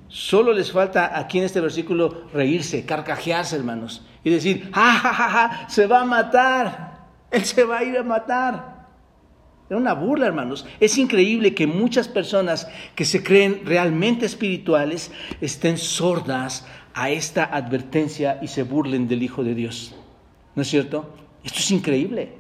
[0.09, 5.29] Solo les falta aquí en este versículo reírse, carcajearse, hermanos, y decir, ja, ja, ja,
[5.29, 8.74] ja, se va a matar, él se va a ir a matar.
[9.75, 10.65] Era una burla, hermanos.
[10.79, 15.11] Es increíble que muchas personas que se creen realmente espirituales
[15.41, 16.65] estén sordas
[16.95, 19.97] a esta advertencia y se burlen del Hijo de Dios.
[20.55, 21.13] ¿No es cierto?
[21.43, 22.35] Esto es increíble.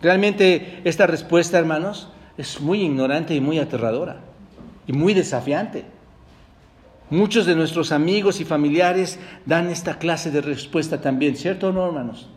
[0.00, 2.08] Realmente esta respuesta, hermanos,
[2.38, 4.20] es muy ignorante y muy aterradora
[4.86, 5.84] y muy desafiante.
[7.10, 11.84] Muchos de nuestros amigos y familiares dan esta clase de respuesta también, ¿cierto o no,
[11.84, 12.30] hermanos?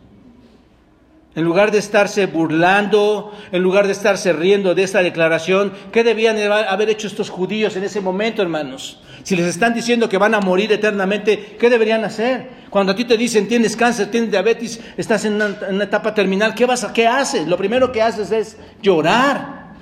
[1.36, 6.38] En lugar de estarse burlando, en lugar de estarse riendo de esta declaración, ¿qué debían
[6.50, 9.02] haber hecho estos judíos en ese momento, hermanos?
[9.22, 12.48] Si les están diciendo que van a morir eternamente, ¿qué deberían hacer?
[12.70, 16.64] Cuando a ti te dicen tienes cáncer, tienes diabetes, estás en una, etapa terminal, ¿qué
[16.64, 17.46] vas a, qué haces?
[17.46, 19.74] Lo primero que haces es llorar.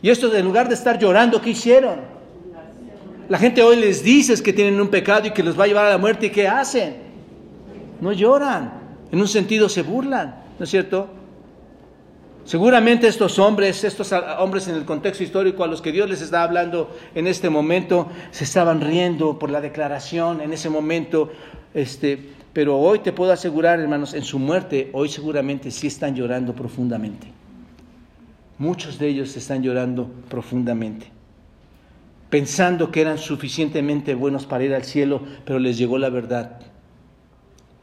[0.00, 1.98] Y esto en lugar de estar llorando, ¿qué hicieron?
[3.28, 5.86] La gente hoy les dice que tienen un pecado y que los va a llevar
[5.86, 6.98] a la muerte y ¿qué hacen?
[8.00, 8.77] No lloran.
[9.10, 11.08] En un sentido se burlan, ¿no es cierto?
[12.44, 16.42] Seguramente estos hombres, estos hombres en el contexto histórico a los que Dios les está
[16.42, 21.30] hablando en este momento, se estaban riendo por la declaración en ese momento,
[21.74, 22.18] este,
[22.54, 27.26] pero hoy te puedo asegurar, hermanos, en su muerte, hoy seguramente sí están llorando profundamente.
[28.56, 31.06] Muchos de ellos están llorando profundamente,
[32.30, 36.58] pensando que eran suficientemente buenos para ir al cielo, pero les llegó la verdad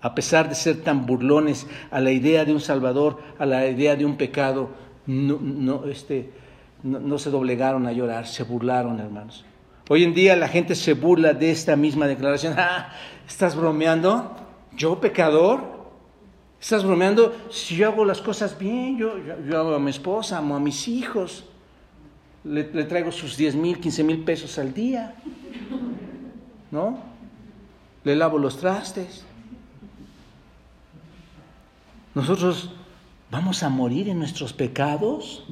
[0.06, 3.96] a pesar de ser tan burlones a la idea de un Salvador, a la idea
[3.96, 4.70] de un pecado,
[5.08, 6.30] no, no, este,
[6.84, 9.44] no, se doblegaron a llorar, se burlaron, hermanos.
[9.90, 12.54] Hoy en día la gente se burla de esta misma declaración.
[12.60, 12.92] Ah,
[13.28, 14.38] ¿Estás bromeando?
[14.78, 15.62] ¿Yo pecador?
[16.62, 17.36] ¿Estás bromeando?
[17.50, 19.16] Si yo hago las cosas bien, yo,
[19.50, 21.46] yo, amo a mi esposa, amo a mis hijos,
[22.44, 25.16] le, le traigo sus 10 mil, 15 mil pesos al día,
[26.70, 27.00] ¿no?
[28.04, 29.26] Le lavo los trastes.
[32.16, 32.70] ¿Nosotros
[33.30, 35.44] vamos a morir en nuestros pecados?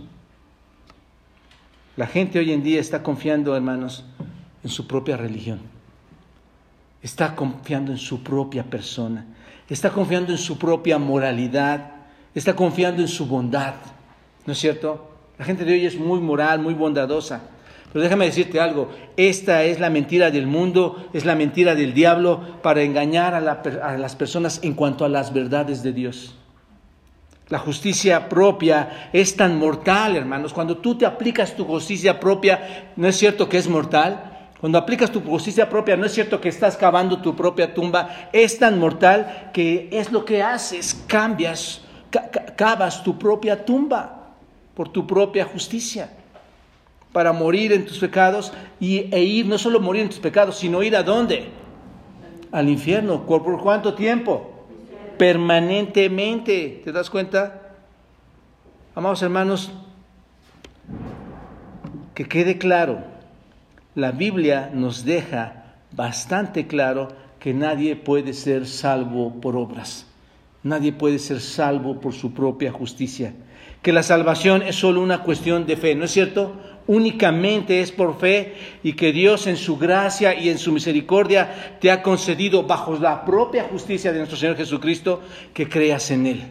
[1.97, 4.05] La gente hoy en día está confiando, hermanos,
[4.63, 5.59] en su propia religión.
[7.01, 9.25] Está confiando en su propia persona.
[9.69, 11.91] Está confiando en su propia moralidad.
[12.33, 13.73] Está confiando en su bondad.
[14.45, 15.11] ¿No es cierto?
[15.37, 17.41] La gente de hoy es muy moral, muy bondadosa.
[17.91, 22.61] Pero déjame decirte algo, esta es la mentira del mundo, es la mentira del diablo
[22.63, 26.37] para engañar a, a las personas en cuanto a las verdades de Dios.
[27.49, 30.53] La justicia propia es tan mortal, hermanos.
[30.53, 34.31] Cuando tú te aplicas tu justicia propia, ¿no es cierto que es mortal?
[34.59, 38.29] Cuando aplicas tu justicia propia, ¿no es cierto que estás cavando tu propia tumba?
[38.31, 41.81] Es tan mortal que es lo que haces, cambias,
[42.55, 44.29] cavas tu propia tumba
[44.73, 46.09] por tu propia justicia
[47.11, 50.81] para morir en tus pecados y, e ir, no solo morir en tus pecados, sino
[50.81, 51.49] ir a dónde?
[52.53, 53.25] Al infierno.
[53.25, 54.52] ¿Por cuánto tiempo?
[55.23, 56.81] Permanentemente.
[56.83, 57.61] ¿Te das cuenta?
[58.93, 59.71] Amados hermanos,
[62.13, 63.05] que quede claro,
[63.95, 67.07] la Biblia nos deja bastante claro
[67.39, 70.07] que nadie puede ser salvo por obras.
[70.61, 73.33] Nadie puede ser salvo por su propia justicia.
[73.81, 76.57] Que la salvación es solo una cuestión de fe, ¿no es cierto?
[76.87, 81.91] Únicamente es por fe y que Dios en su gracia y en su misericordia te
[81.91, 85.21] ha concedido bajo la propia justicia de nuestro Señor Jesucristo
[85.53, 86.43] que creas en Él.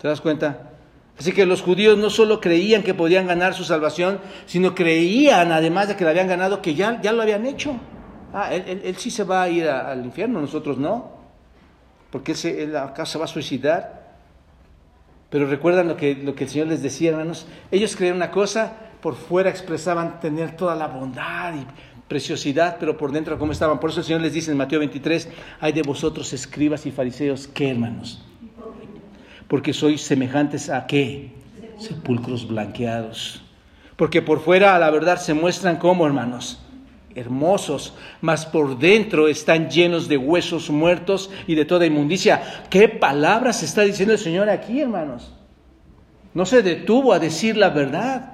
[0.00, 0.70] ¿Te das cuenta?
[1.18, 5.88] Así que los judíos no solo creían que podían ganar su salvación, sino creían, además
[5.88, 7.76] de que la habían ganado, que ya, ya lo habían hecho.
[8.32, 11.12] Ah, él, sí se va a ir al infierno, nosotros no.
[12.10, 14.16] Porque él, se, acá se va a suicidar.
[15.30, 17.46] Pero recuerdan lo que, lo que el Señor les decía, hermanos.
[17.70, 18.72] Ellos creían una cosa,
[19.04, 21.66] por fuera expresaban tener toda la bondad y
[22.08, 23.78] preciosidad, pero por dentro cómo estaban.
[23.78, 25.28] Por eso el Señor les dice en Mateo 23,
[25.60, 28.24] hay de vosotros escribas y fariseos, ¿qué hermanos?
[29.46, 31.32] Porque sois semejantes a qué?
[31.76, 33.42] Sepulcros blanqueados.
[33.96, 36.62] Porque por fuera a la verdad se muestran como hermanos,
[37.14, 37.92] hermosos,
[38.22, 42.64] mas por dentro están llenos de huesos muertos y de toda inmundicia.
[42.70, 45.34] ¿Qué palabras está diciendo el Señor aquí, hermanos?
[46.32, 48.33] No se detuvo a decir la verdad.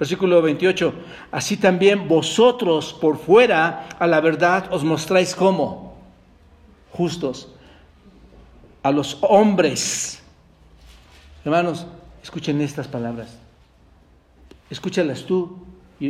[0.00, 0.94] Versículo 28,
[1.30, 5.94] así también vosotros por fuera a la verdad os mostráis como
[6.90, 7.52] justos
[8.82, 10.22] a los hombres.
[11.44, 11.86] Hermanos,
[12.22, 13.36] escuchen estas palabras.
[14.70, 15.58] Escúchalas tú
[16.00, 16.06] y,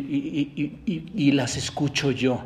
[0.86, 2.42] y, las escucho yo.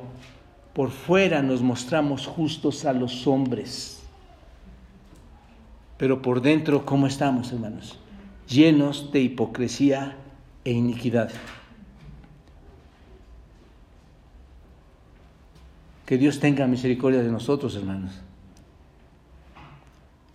[0.72, 4.02] Por fuera nos mostramos justos a los hombres.
[5.98, 7.98] Pero por dentro, ¿cómo estamos, hermanos?
[8.48, 10.16] Llenos de hipocresía
[10.64, 11.30] e iniquidad.
[16.06, 18.12] Que Dios tenga misericordia de nosotros, hermanos.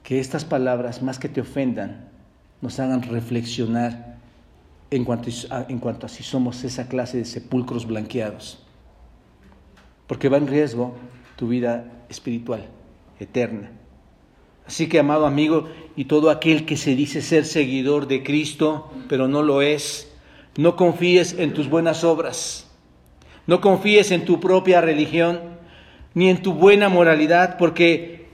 [0.04, 2.10] Que estas palabras, más que te ofendan,
[2.62, 4.18] nos hagan reflexionar
[4.92, 8.60] en cuanto, a, en cuanto a si somos esa clase de sepulcros blanqueados.
[10.08, 10.96] Porque va en riesgo
[11.36, 12.66] tu vida espiritual,
[13.20, 13.72] eterna.
[14.66, 19.28] Así que, amado amigo, y todo aquel que se dice ser seguidor de Cristo, pero
[19.28, 20.09] no lo es,
[20.58, 22.70] no confíes en tus buenas obras,
[23.48, 25.40] no confíes en tu propia religión,
[26.14, 28.28] ni en tu buena moralidad, porque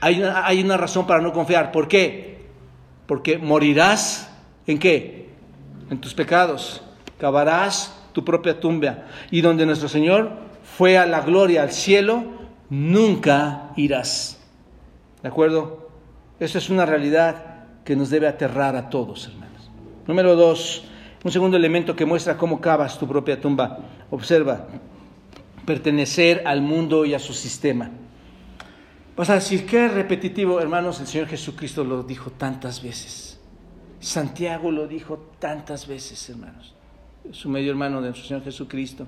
[0.00, 1.72] hay una, hay una razón para no confiar.
[1.72, 2.46] ¿Por qué?
[3.06, 4.30] Porque morirás
[4.66, 5.28] en qué?
[5.90, 6.82] En tus pecados.
[7.18, 9.04] Cavarás tu propia tumba.
[9.30, 12.24] Y donde nuestro Señor fue a la gloria, al cielo,
[12.70, 14.40] nunca irás.
[15.22, 15.88] ¿De acuerdo?
[16.40, 19.70] Eso es una realidad que nos debe aterrar a todos, hermanos.
[20.06, 20.84] Número dos,
[21.24, 23.78] un segundo elemento que muestra cómo cavas tu propia tumba.
[24.10, 24.66] Observa,
[25.64, 27.90] pertenecer al mundo y a su sistema.
[29.16, 33.40] Vas a decir, qué repetitivo, hermanos, el Señor Jesucristo lo dijo tantas veces.
[34.00, 36.74] Santiago lo dijo tantas veces, hermanos.
[37.30, 39.06] Su medio hermano de nuestro Señor Jesucristo.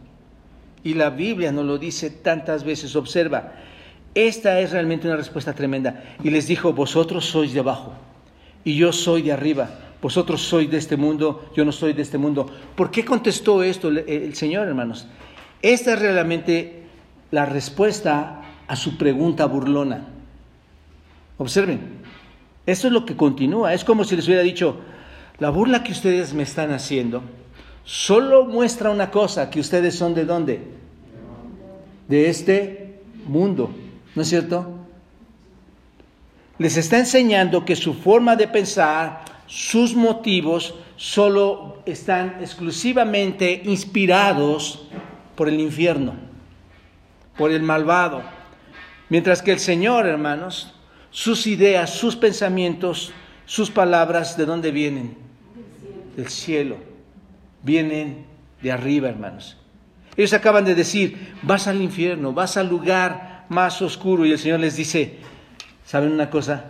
[0.83, 2.97] Y la Biblia nos lo dice tantas veces.
[2.97, 3.53] Observa,
[4.15, 6.03] esta es realmente una respuesta tremenda.
[6.23, 7.93] Y les dijo, vosotros sois de abajo
[8.65, 9.69] y yo soy de arriba.
[10.07, 12.47] Vosotros sois de este mundo, yo no soy de este mundo.
[12.77, 15.09] ¿Por qué contestó esto el Señor, hermanos?
[15.61, 16.85] Esta es realmente
[17.33, 20.07] la respuesta a su pregunta burlona.
[21.39, 21.81] Observen,
[22.67, 23.75] eso es lo que continúa.
[23.75, 24.77] Es como si les hubiera dicho,
[25.41, 27.25] la burla que ustedes me están haciendo
[27.83, 30.61] solo muestra una cosa, que ustedes son de dónde?
[32.07, 33.73] De este mundo,
[34.15, 34.71] ¿no es cierto?
[36.59, 44.87] Les está enseñando que su forma de pensar, sus motivos, solo están exclusivamente inspirados
[45.35, 46.15] por el infierno,
[47.37, 48.23] por el malvado.
[49.09, 50.75] Mientras que el Señor, hermanos,
[51.11, 53.13] sus ideas, sus pensamientos,
[53.45, 55.17] sus palabras, ¿de dónde vienen?
[56.17, 56.77] Del cielo.
[57.63, 58.27] Vienen
[58.63, 59.57] de arriba, hermanos.
[60.17, 64.25] Ellos acaban de decir, vas al infierno, vas al lugar más oscuro.
[64.25, 65.19] Y el Señor les dice,
[65.85, 66.65] ¿saben una cosa?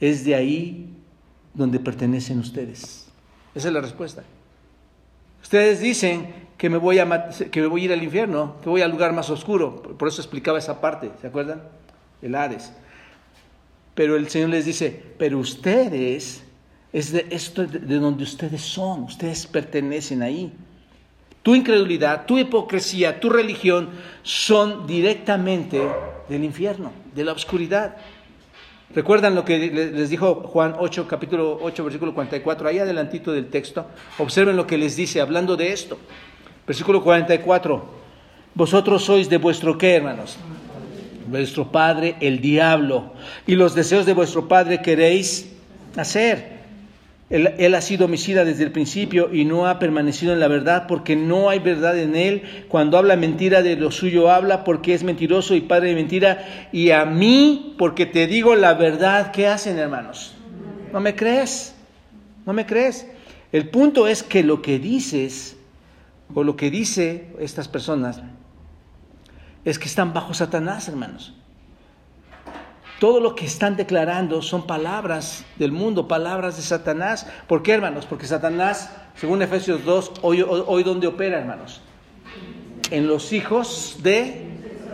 [0.00, 0.95] Es de ahí
[1.56, 3.06] donde pertenecen ustedes.
[3.54, 4.22] Esa es la respuesta.
[5.42, 8.82] Ustedes dicen que me voy a, que me voy a ir al infierno, que voy
[8.82, 9.82] al lugar más oscuro.
[9.82, 11.62] Por eso explicaba esa parte, ¿se acuerdan?
[12.20, 12.72] El Hades.
[13.94, 16.42] Pero el Señor les dice, pero ustedes,
[16.92, 20.52] es de esto de donde ustedes son, ustedes pertenecen ahí.
[21.42, 23.90] Tu incredulidad, tu hipocresía, tu religión
[24.22, 25.80] son directamente
[26.28, 27.96] del infierno, de la oscuridad.
[28.94, 32.68] ¿Recuerdan lo que les dijo Juan 8, capítulo 8, versículo 44?
[32.68, 33.86] Ahí adelantito del texto.
[34.18, 35.98] Observen lo que les dice hablando de esto.
[36.66, 37.84] Versículo 44.
[38.54, 40.38] Vosotros sois de vuestro qué, hermanos?
[41.26, 43.12] Vuestro padre, el diablo.
[43.46, 45.52] Y los deseos de vuestro padre queréis
[45.96, 46.55] hacer.
[47.28, 51.16] Él, ha sido homicida desde el principio y no ha permanecido en la verdad porque
[51.16, 52.42] no hay verdad en él.
[52.68, 56.68] Cuando habla mentira de lo suyo habla porque es mentiroso y padre de mentira.
[56.70, 59.32] Y a mí porque te digo la verdad.
[59.32, 60.36] ¿Qué hacen hermanos?
[60.92, 61.74] ¿No me crees?
[62.46, 63.08] ¿No me crees?
[63.50, 65.56] El punto es que lo que dices
[66.32, 68.20] o lo que dice estas personas
[69.64, 71.34] es que están bajo Satanás, hermanos.
[72.98, 77.26] Todo lo que están declarando son palabras del mundo, palabras de Satanás.
[77.46, 78.06] ¿Por qué, hermanos?
[78.06, 81.82] Porque Satanás, según Efesios 2, hoy, ¿dónde opera, hermanos?
[82.90, 84.46] En los hijos de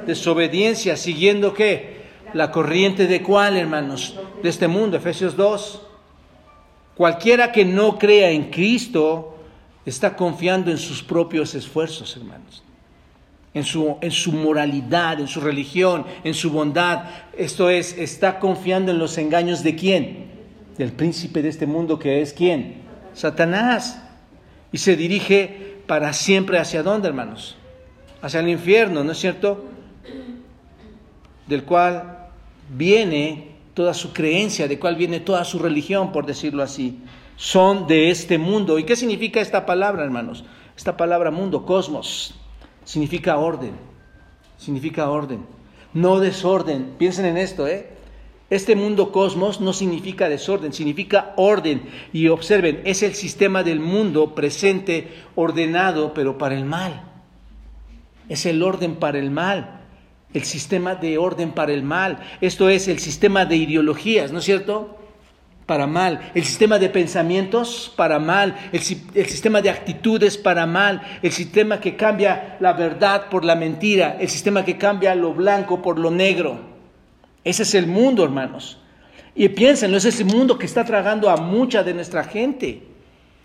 [0.06, 2.02] desobediencia, siguiendo qué?
[2.34, 4.18] La corriente de cuál, hermanos?
[4.42, 5.82] De este mundo, Efesios 2.
[6.96, 9.36] Cualquiera que no crea en Cristo
[9.86, 12.64] está confiando en sus propios esfuerzos, hermanos,
[13.54, 17.04] en su, en su moralidad, en su religión, en su bondad.
[17.36, 20.30] Esto es, está confiando en los engaños de quién?
[20.78, 22.82] Del príncipe de este mundo que es quién?
[23.14, 24.02] Satanás.
[24.72, 27.56] Y se dirige para siempre hacia dónde, hermanos?
[28.22, 29.64] Hacia el infierno, ¿no es cierto?
[31.46, 32.28] Del cual
[32.70, 36.98] viene toda su creencia, de cual viene toda su religión, por decirlo así
[37.36, 38.78] son de este mundo.
[38.78, 40.44] ¿Y qué significa esta palabra, hermanos?
[40.76, 42.34] Esta palabra mundo, cosmos,
[42.84, 43.72] significa orden,
[44.58, 45.40] significa orden,
[45.94, 46.94] no desorden.
[46.98, 47.88] Piensen en esto, ¿eh?
[48.50, 51.84] Este mundo cosmos no significa desorden, significa orden.
[52.12, 57.02] Y observen, es el sistema del mundo presente, ordenado, pero para el mal.
[58.28, 59.80] Es el orden para el mal,
[60.34, 62.18] el sistema de orden para el mal.
[62.42, 65.01] Esto es el sistema de ideologías, ¿no es cierto?
[65.72, 68.82] Para mal, el sistema de pensamientos para mal, el,
[69.14, 74.18] el, sistema de actitudes para mal, el sistema que cambia la verdad por la mentira,
[74.20, 76.60] el sistema que cambia lo blanco por lo negro.
[77.42, 78.76] Ese es el mundo, hermanos.
[79.34, 82.82] Y piénsenlo, es ese mundo que está tragando a mucha de nuestra gente.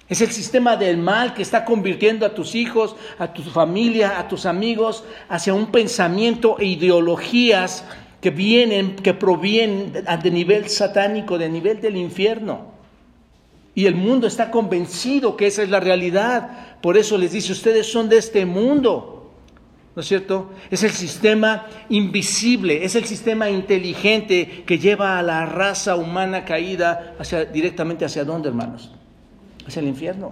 [0.10, 4.28] Es el sistema del mal que está convirtiendo a tus hijos, a tu familia, a
[4.28, 7.86] tus amigos, hacia un pensamiento e ideologías
[8.22, 12.78] que vienen, que provienen de nivel satánico, de nivel del infierno.
[13.76, 16.78] Y el mundo está convencido que esa es la realidad.
[16.82, 19.32] Por eso les dice, ustedes son de este mundo.
[19.95, 20.51] ¿No es cierto?
[20.70, 27.15] Es el sistema invisible, es el sistema inteligente que lleva a la raza humana caída
[27.20, 28.91] hacia, directamente hacia dónde, hermanos?
[29.68, 30.32] Hacia el infierno.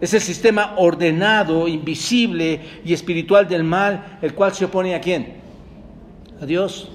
[0.00, 5.39] Es el sistema ordenado, invisible y espiritual del mal, el cual se opone a quién?
[6.40, 6.88] A Dios.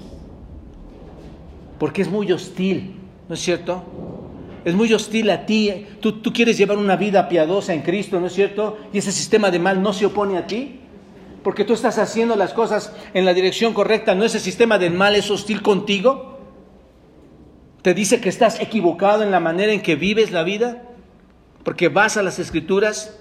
[1.78, 2.96] Porque es muy hostil,
[3.28, 3.84] ¿no es cierto?
[4.66, 5.86] es muy hostil a ti.
[6.00, 8.76] Tú, tú quieres llevar una vida piadosa en Cristo, ¿no es cierto?
[8.92, 10.80] Y ese sistema de mal no se opone a ti.
[11.44, 14.16] Porque tú estás haciendo las cosas en la dirección correcta.
[14.16, 16.40] ¿No ese sistema del mal es hostil contigo?
[17.82, 20.82] ¿Te dice que estás equivocado en la manera en que vives la vida?
[21.62, 23.16] Porque vas a las escrituras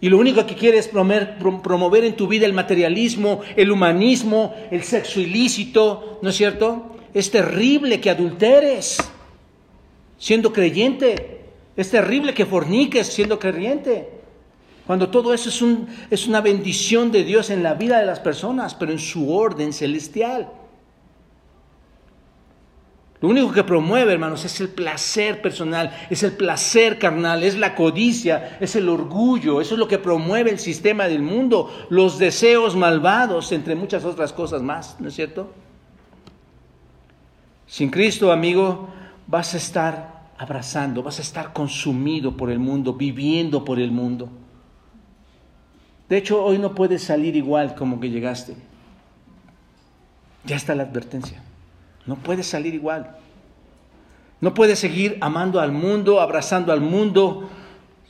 [0.00, 4.82] y lo único que quieres promover, promover en tu vida el materialismo, el humanismo, el
[4.82, 6.96] sexo ilícito, ¿no es cierto?
[7.12, 8.98] Es terrible que adulteres
[10.18, 11.40] siendo creyente.
[11.76, 14.08] Es terrible que forniques siendo creyente.
[14.86, 18.20] Cuando todo eso es, un, es una bendición de Dios en la vida de las
[18.20, 20.50] personas, pero en su orden celestial.
[23.20, 27.74] Lo único que promueve, hermanos, es el placer personal, es el placer carnal, es la
[27.74, 32.76] codicia, es el orgullo, eso es lo que promueve el sistema del mundo, los deseos
[32.76, 35.52] malvados, entre muchas otras cosas más, ¿no es cierto?
[37.66, 38.88] Sin Cristo, amigo,
[39.26, 44.30] vas a estar abrazando, vas a estar consumido por el mundo, viviendo por el mundo.
[46.08, 48.56] De hecho, hoy no puedes salir igual como que llegaste.
[50.46, 51.42] Ya está la advertencia.
[52.06, 53.16] No puedes salir igual.
[54.40, 57.50] No puedes seguir amando al mundo, abrazando al mundo,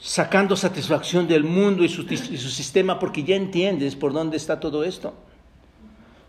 [0.01, 5.15] sacando satisfacción del mundo y su, sistema porque ya entiendes por dónde está todo esto.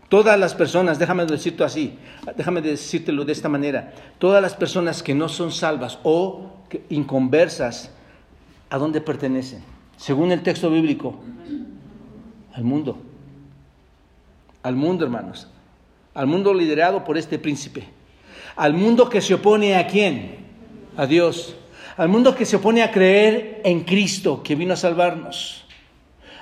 [0.08, 1.96] Todas las personas, déjame decirlo así,
[2.36, 6.50] déjame decírtelo de esta manera, todas las personas que no son salvas o
[6.90, 7.90] inconversas,
[8.68, 9.62] ¿a dónde pertenecen?
[9.96, 11.20] Según el texto bíblico,
[12.52, 12.98] al mundo.
[14.62, 15.48] Al mundo, hermanos.
[16.14, 17.84] Al mundo liderado por este príncipe.
[18.56, 20.36] Al mundo que se opone a quién?
[20.96, 21.56] A Dios.
[21.96, 25.64] Al mundo que se opone a creer en Cristo, que vino a salvarnos.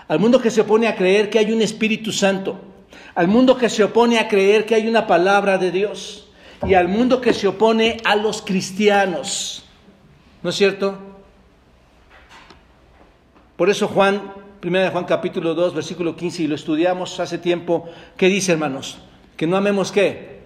[0.08, 2.70] Al mundo que se opone a creer que hay un Espíritu Santo
[3.14, 6.26] al mundo que se opone a creer que hay una palabra de Dios
[6.66, 9.64] y al mundo que se opone a los cristianos.
[10.42, 10.98] ¿No es cierto?
[13.56, 18.26] Por eso Juan, 1 Juan capítulo 2, versículo 15, y lo estudiamos hace tiempo, ¿qué
[18.28, 18.98] dice hermanos?
[19.40, 20.40] Que no amemos qué?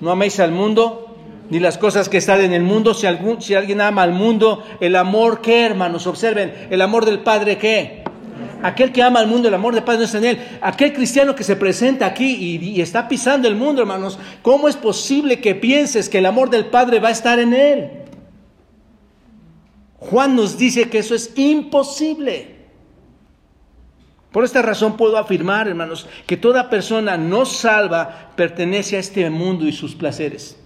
[0.00, 1.16] No améis al mundo
[1.50, 2.94] ni las cosas que están en el mundo.
[2.94, 7.24] Si, algún, si alguien ama al mundo, el amor qué hermanos, observen, el amor del
[7.24, 8.04] Padre qué?
[8.62, 10.38] Aquel que ama al mundo, el amor de paz no está en él.
[10.60, 15.40] Aquel cristiano que se presenta aquí y, está pisando el mundo, hermanos, ¿cómo es posible
[15.40, 17.90] que pienses que el amor del Padre va a estar en él?
[19.98, 22.59] Juan nos dice que eso es imposible.
[24.32, 29.66] Por esta razón puedo afirmar, hermanos, que toda persona no salva pertenece a este mundo
[29.66, 30.56] y sus placeres.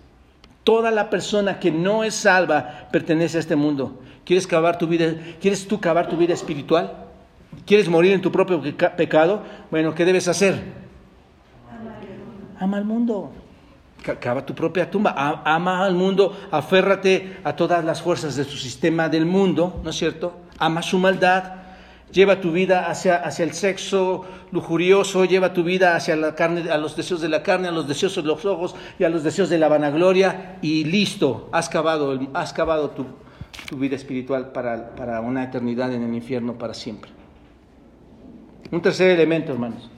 [0.65, 4.01] Toda la persona que no es salva pertenece a este mundo.
[4.25, 5.15] ¿Quieres acabar tu vida?
[5.41, 6.93] ¿Quieres tú acabar tu vida espiritual?
[7.67, 8.61] ¿Quieres morir en tu propio
[8.97, 9.43] pecado?
[9.71, 10.63] Bueno, ¿qué debes hacer?
[12.59, 13.33] Ama al mundo.
[14.21, 15.43] Cava tu propia tumba.
[15.45, 16.37] Ama al mundo.
[16.51, 20.35] Aférrate a todas las fuerzas de tu sistema del mundo, ¿no es cierto?
[20.59, 21.64] Ama su maldad.
[22.15, 26.79] Lleva tu vida hacia, hacia el sexo lujurioso, lleva tu vida hacia la carne, a
[26.79, 29.51] los deseos de la carne, a los deseos de los ojos y a los deseos
[29.51, 33.05] de la vanagloria y listo, has cavado, has cavado tu,
[33.69, 37.11] tu vida espiritual para, para una eternidad en el infierno para siempre.
[38.71, 39.91] Un tercer elemento, hermanos.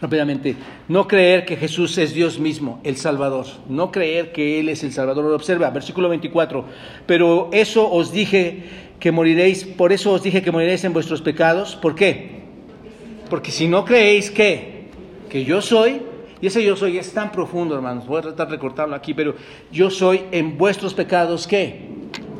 [0.00, 0.56] Rápidamente,
[0.88, 3.46] no creer que Jesús es Dios mismo, el Salvador.
[3.66, 5.24] No creer que Él es el Salvador.
[5.32, 6.64] Observa, versículo 24.
[7.06, 11.76] Pero eso os dije que moriréis, por eso os dije que moriréis en vuestros pecados.
[11.76, 12.42] ¿Por qué?
[13.28, 14.88] Porque si no creéis que,
[15.28, 16.02] que yo soy,
[16.40, 19.34] y ese yo soy es tan profundo, hermanos, voy a tratar de recortarlo aquí, pero
[19.72, 21.88] yo soy en vuestros pecados, ¿qué?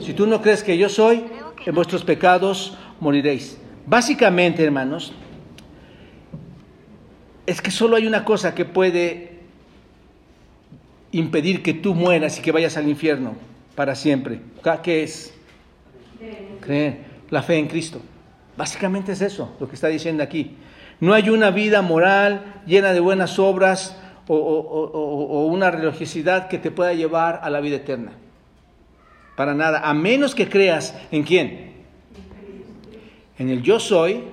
[0.01, 1.25] Si tú no crees que yo soy,
[1.65, 3.59] en vuestros pecados moriréis.
[3.87, 5.13] Básicamente, hermanos,
[7.47, 9.37] es que solo hay una cosa que puede
[11.13, 13.35] impedir que tú mueras y que vayas al infierno
[13.75, 14.41] para siempre.
[14.83, 15.36] ¿Qué es?
[16.67, 17.17] Creer.
[17.31, 18.01] La fe en Cristo.
[18.57, 20.57] Básicamente es eso lo que está diciendo aquí.
[21.01, 23.97] No hay una vida moral llena de buenas obras
[24.29, 28.13] o, una religiosidad que te pueda llevar a la vida eterna.
[29.37, 29.81] Para nada.
[29.81, 31.75] A menos que creas en quién?
[33.39, 34.25] En el yo soy,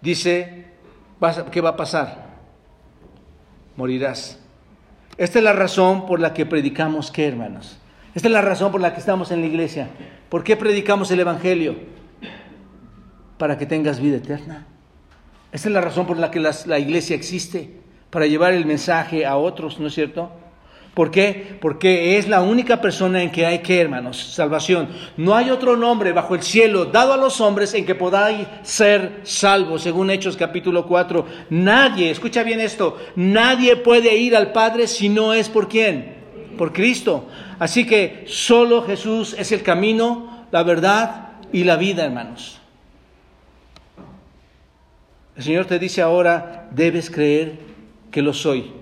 [0.00, 0.66] dice,
[1.50, 2.30] ¿qué va a pasar?
[3.80, 4.38] morirás.
[5.16, 7.78] Esta es la razón por la que predicamos, ¿qué hermanos?
[8.14, 9.88] Esta es la razón por la que estamos en la iglesia.
[10.30, 11.76] ¿Por qué predicamos el Evangelio?
[13.36, 14.66] Para que tengas vida eterna.
[15.52, 19.36] Esta es la razón por la que la iglesia existe, para llevar el mensaje a
[19.36, 20.30] otros, ¿no es cierto?
[20.94, 21.56] ¿Por qué?
[21.60, 24.88] Porque es la única persona en que hay que, hermanos, salvación.
[25.16, 29.20] No hay otro nombre bajo el cielo dado a los hombres en que podáis ser
[29.24, 31.26] salvos, según Hechos capítulo 4.
[31.50, 36.19] Nadie, escucha bien esto, nadie puede ir al Padre si no es por quién?
[36.56, 37.28] Por Cristo.
[37.58, 42.60] Así que solo Jesús es el camino, la verdad y la vida, hermanos.
[45.36, 47.58] El Señor te dice ahora, debes creer
[48.10, 48.72] que lo soy.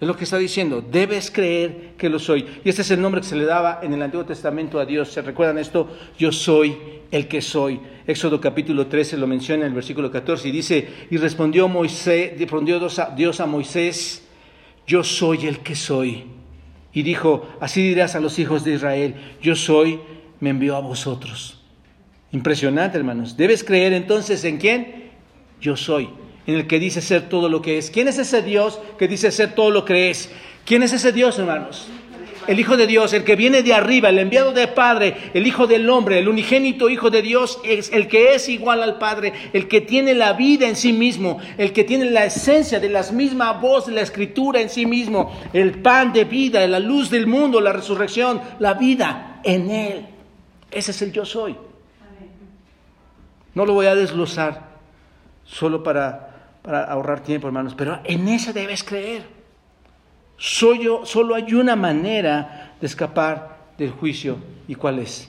[0.00, 2.46] Es lo que está diciendo, debes creer que lo soy.
[2.64, 5.10] Y este es el nombre que se le daba en el Antiguo Testamento a Dios.
[5.10, 5.88] ¿Se recuerdan esto?
[6.16, 6.78] Yo soy
[7.10, 7.80] el que soy.
[8.06, 12.78] Éxodo capítulo 13 lo menciona en el versículo 14 y dice, y respondió, Moisés, respondió
[13.16, 14.24] Dios a Moisés,
[14.86, 16.37] yo soy el que soy.
[16.98, 20.00] Y dijo, así dirás a los hijos de Israel, yo soy,
[20.40, 21.60] me envió a vosotros.
[22.32, 23.36] Impresionante, hermanos.
[23.36, 25.12] ¿Debes creer entonces en quién?
[25.60, 26.08] Yo soy
[26.48, 27.92] en el que dice ser todo lo que es.
[27.92, 30.28] ¿Quién es ese Dios que dice ser todo lo que es?
[30.64, 31.86] ¿Quién es ese Dios, hermanos?
[32.48, 35.68] El Hijo de Dios, el que viene de arriba, el enviado del Padre, el Hijo
[35.68, 39.68] del Hombre, el unigénito Hijo de Dios, es el que es igual al Padre, el
[39.68, 43.52] que tiene la vida en sí mismo, el que tiene la esencia de la misma
[43.52, 47.60] voz de la Escritura en sí mismo, el pan de vida, la luz del mundo,
[47.60, 50.06] la resurrección, la vida en Él.
[50.70, 51.54] Ese es el yo soy.
[53.54, 54.68] No lo voy a desglosar
[55.44, 56.28] solo para
[56.68, 59.37] para ahorrar tiempo, hermanos, pero en ese debes creer.
[60.38, 64.38] Solo, solo hay una manera de escapar del juicio.
[64.68, 65.28] ¿Y cuál es?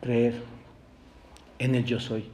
[0.00, 0.42] Creer
[1.58, 2.24] en el yo soy.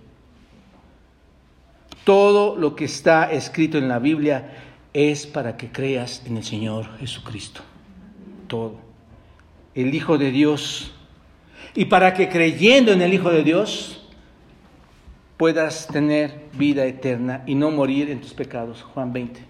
[2.05, 4.53] Todo lo que está escrito en la Biblia
[4.93, 7.63] es para que creas en el Señor Jesucristo.
[8.47, 8.77] Todo.
[9.75, 10.93] El Hijo de Dios
[11.75, 14.04] y para que creyendo en el Hijo de Dios
[15.37, 18.82] puedas tener vida eterna y no morir en tus pecados.
[18.82, 19.41] Juan 20.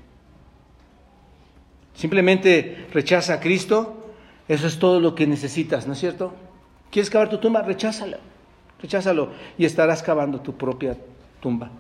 [1.94, 4.12] Simplemente rechaza a Cristo,
[4.48, 6.34] eso es todo lo que necesitas, ¿no es cierto?
[6.90, 7.62] ¿Quieres cavar tu tumba?
[7.62, 8.18] Recházalo,
[8.80, 10.96] recházalo y estarás cavando tu propia
[11.40, 11.70] tumba.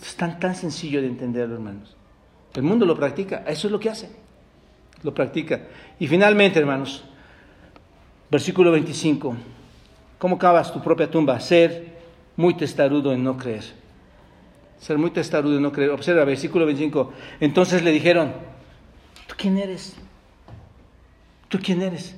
[0.00, 1.96] es tan, tan sencillo de entenderlo, hermanos.
[2.54, 4.10] El mundo lo practica, eso es lo que hace,
[5.02, 5.62] lo practica.
[5.98, 7.04] Y finalmente, hermanos,
[8.30, 9.34] versículo 25.
[10.18, 11.38] ¿Cómo cavas tu propia tumba?
[11.40, 11.93] Ser
[12.36, 13.64] muy testarudo en no creer.
[14.78, 15.90] Ser muy testarudo en no creer.
[15.90, 17.12] Observa, versículo 25.
[17.40, 18.32] Entonces le dijeron,
[19.26, 19.96] ¿tú quién eres?
[21.48, 22.16] ¿Tú quién eres?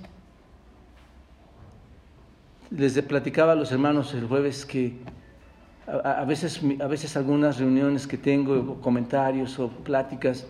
[2.71, 4.95] Les platicaba a los hermanos el jueves que
[5.87, 10.47] a, veces, a veces algunas reuniones que tengo, comentarios o pláticas,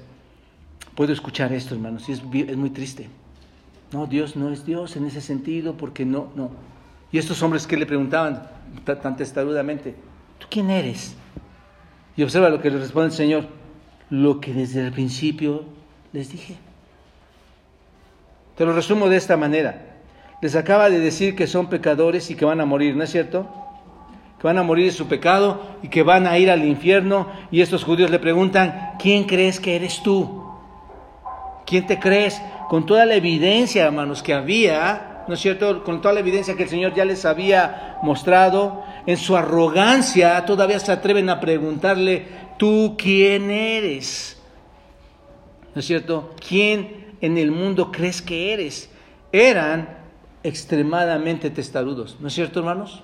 [0.95, 3.09] puedo escuchar esto, hermanos, y es, es muy triste.
[3.93, 6.51] No, Dios no es Dios en ese sentido porque no, no.
[7.13, 8.49] Y estos hombres que le preguntaban
[8.85, 9.95] tan testarudamente,
[10.39, 11.17] ¿tú quién eres?
[12.17, 13.47] Y observa lo que le responde el Señor,
[14.11, 15.65] lo que desde el principio
[16.13, 16.57] les dije.
[18.57, 19.97] Te lo resumo de esta manera.
[20.41, 23.47] Les acaba de decir que son pecadores y que van a morir, ¿no es cierto?
[24.39, 27.29] Que van a morir de su pecado y que van a ir al infierno.
[27.51, 30.45] Y estos judíos le preguntan, ¿quién crees que eres tú?
[31.67, 32.41] ¿Quién te crees?
[32.69, 35.83] Con toda la evidencia, hermanos, que había ¿no es cierto?
[35.85, 40.79] Con toda la evidencia que el Señor ya les había mostrado, en su arrogancia todavía
[40.79, 42.27] se atreven a preguntarle,
[42.59, 44.41] ¿tú quién eres?
[45.75, 46.35] ¿No es cierto?
[46.47, 48.91] ¿Quién en el mundo crees que eres?
[49.33, 49.99] Eran
[50.43, 53.03] extremadamente testarudos, ¿no es cierto, hermanos?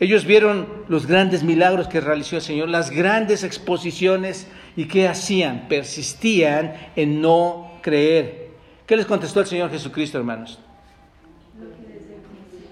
[0.00, 5.66] Ellos vieron los grandes milagros que realizó el Señor, las grandes exposiciones y qué hacían,
[5.68, 8.50] persistían en no creer.
[8.86, 10.60] ¿Qué les contestó el Señor Jesucristo, hermanos?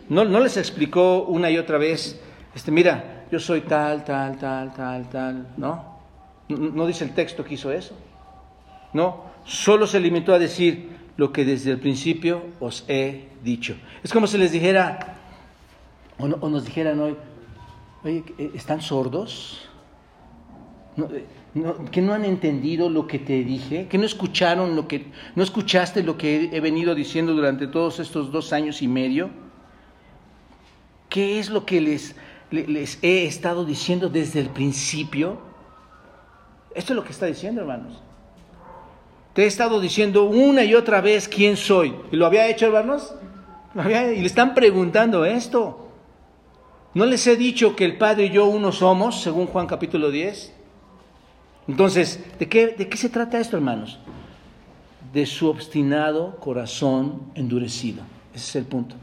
[0.09, 2.21] No, no les explicó una y otra vez,
[2.55, 5.97] este, mira, yo soy tal, tal, tal, tal, tal, ¿no?
[6.49, 7.97] No, dice el texto que hizo eso.
[8.93, 13.77] No, solo se limitó a decir lo que desde el principio os he dicho.
[14.05, 15.17] Es como si les dijera,
[16.19, 17.17] o, nos dijeran hoy,
[18.05, 19.69] oye, ¿están sordos?
[20.97, 21.27] Eh,
[21.91, 23.89] ¿Que no han entendido lo que te dije?
[23.89, 28.31] ¿Que no escucharon lo que, no escuchaste lo que he venido diciendo durante todos estos
[28.31, 29.46] dos años y medio?
[31.09, 32.15] ¿Qué es lo que les,
[33.03, 35.39] he estado diciendo desde el principio?
[36.75, 38.03] Esto es lo que está diciendo, hermanos.
[39.33, 41.95] Te he estado diciendo una y otra vez quién soy.
[42.11, 43.15] ¿Y lo había hecho, hermanos?
[43.75, 45.91] Y le están preguntando esto.
[46.95, 50.55] ¿No les he dicho que el Padre y yo uno somos, según Juan capítulo 10?
[51.69, 53.99] Entonces, ¿de qué, ¿de qué se trata esto, hermanos?
[55.13, 58.03] De su obstinado corazón endurecido.
[58.35, 58.97] Ese es el punto.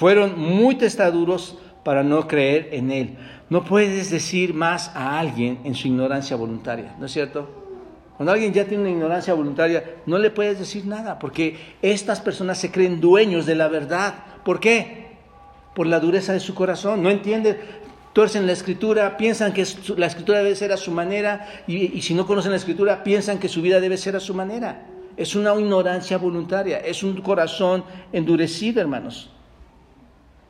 [0.00, 3.18] Fueron muy testaduros para no creer en Él.
[3.50, 7.50] No puedes decir más a alguien en su ignorancia voluntaria, ¿no es cierto?
[8.16, 12.56] Cuando alguien ya tiene una ignorancia voluntaria, no le puedes decir nada, porque estas personas
[12.56, 14.14] se creen dueños de la verdad.
[14.42, 15.18] ¿Por qué?
[15.74, 17.02] Por la dureza de su corazón.
[17.02, 17.58] No entienden,
[18.14, 19.66] tuercen la escritura, piensan que
[19.98, 23.38] la escritura debe ser a su manera, y, y si no conocen la escritura, piensan
[23.38, 24.86] que su vida debe ser a su manera.
[25.18, 27.84] Es una ignorancia voluntaria, es un corazón
[28.14, 29.28] endurecido, hermanos.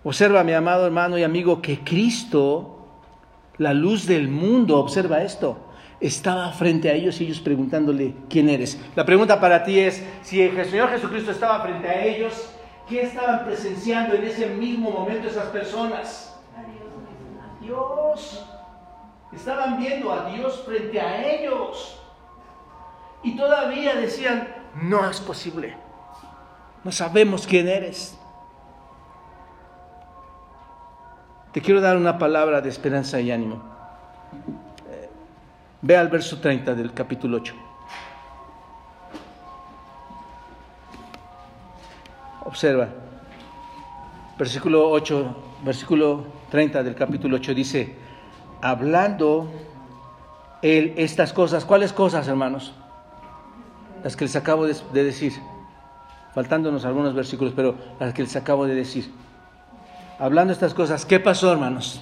[0.03, 2.87] Observa, mi amado hermano y amigo, que Cristo,
[3.59, 5.71] la luz del mundo, observa esto
[6.01, 8.81] estaba frente a ellos y ellos preguntándole, ¿quién eres?
[8.97, 12.51] La pregunta para ti es, si el Señor Jesucristo estaba frente a ellos,
[12.89, 16.39] ¿qué estaban presenciando en ese mismo momento esas personas?
[16.57, 18.47] A Dios.
[19.33, 22.01] Estaban viendo a Dios frente a ellos.
[23.23, 24.49] Y todavía decían,
[24.83, 25.77] no es posible.
[26.83, 28.19] No sabemos quién eres.
[31.53, 33.61] Te quiero dar una palabra de esperanza y ánimo.
[35.83, 37.55] Ve al verso 30 del capítulo 8.
[42.45, 42.89] Observa.
[44.39, 47.97] Versículo 8, versículo 30 del capítulo 8 dice,
[48.63, 49.51] hablando
[50.63, 52.73] él estas cosas, ¿cuáles cosas, hermanos?
[54.05, 55.33] Las que les acabo de, de decir.
[56.33, 59.11] Faltándonos algunos versículos, pero las que les acabo de decir.
[60.21, 62.01] Hablando estas cosas, ¿qué pasó, hermanos?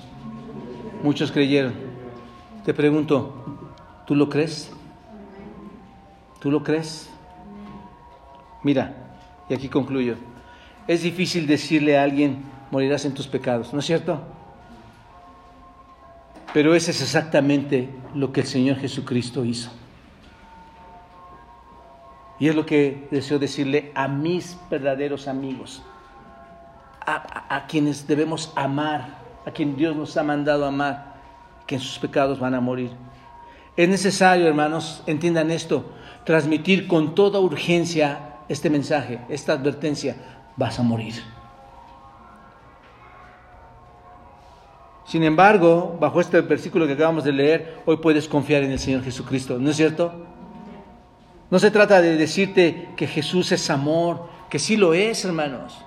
[1.03, 1.73] Muchos creyeron.
[2.65, 3.39] Te pregunto,
[4.09, 4.71] ¿Tú lo crees?
[6.41, 7.11] ¿Tú lo crees?
[8.63, 8.95] Mira,
[9.51, 10.17] y aquí concluyo.
[10.87, 14.23] Es difícil decirle a alguien, morirás en tus pecados, ¿no es cierto?
[16.55, 19.71] Pero ese es exactamente lo que el Señor Jesucristo hizo.
[22.39, 25.83] Y es lo que deseo decirle a mis verdaderos amigos,
[27.09, 31.15] a, quienes debemos amar, a quien Dios nos ha mandado amar,
[31.67, 32.91] que en sus pecados van a morir.
[33.77, 35.85] Es necesario, hermanos, entiendan esto,
[36.25, 40.17] transmitir con toda urgencia este mensaje, esta advertencia,
[40.57, 41.15] vas a morir.
[45.07, 49.03] Sin embargo, bajo este versículo que acabamos de leer, hoy puedes confiar en el Señor
[49.03, 50.13] Jesucristo, ¿no es cierto?
[51.51, 55.83] No se trata de decirte que Jesús es amor, que sí lo es, hermanos.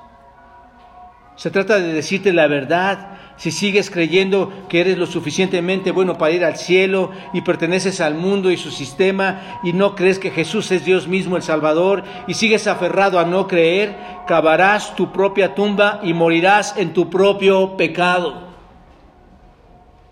[1.36, 6.32] Se trata de decirte la verdad, si sigues creyendo que eres lo suficientemente bueno para
[6.32, 10.72] ir al cielo y perteneces al mundo y su sistema y no crees que Jesús
[10.72, 16.02] es Dios mismo el Salvador y sigues aferrado a no creer, cavarás tu propia tumba
[16.04, 18.50] y morirás en tu propio pecado.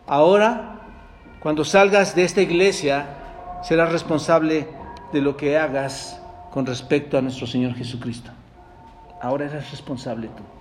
[0.08, 0.80] Ahora,
[1.40, 4.68] cuando salgas de esta iglesia, serás responsable
[5.14, 8.32] de lo que hagas con respecto a nuestro Señor Jesucristo.
[9.22, 10.59] Ahora eres responsable tú.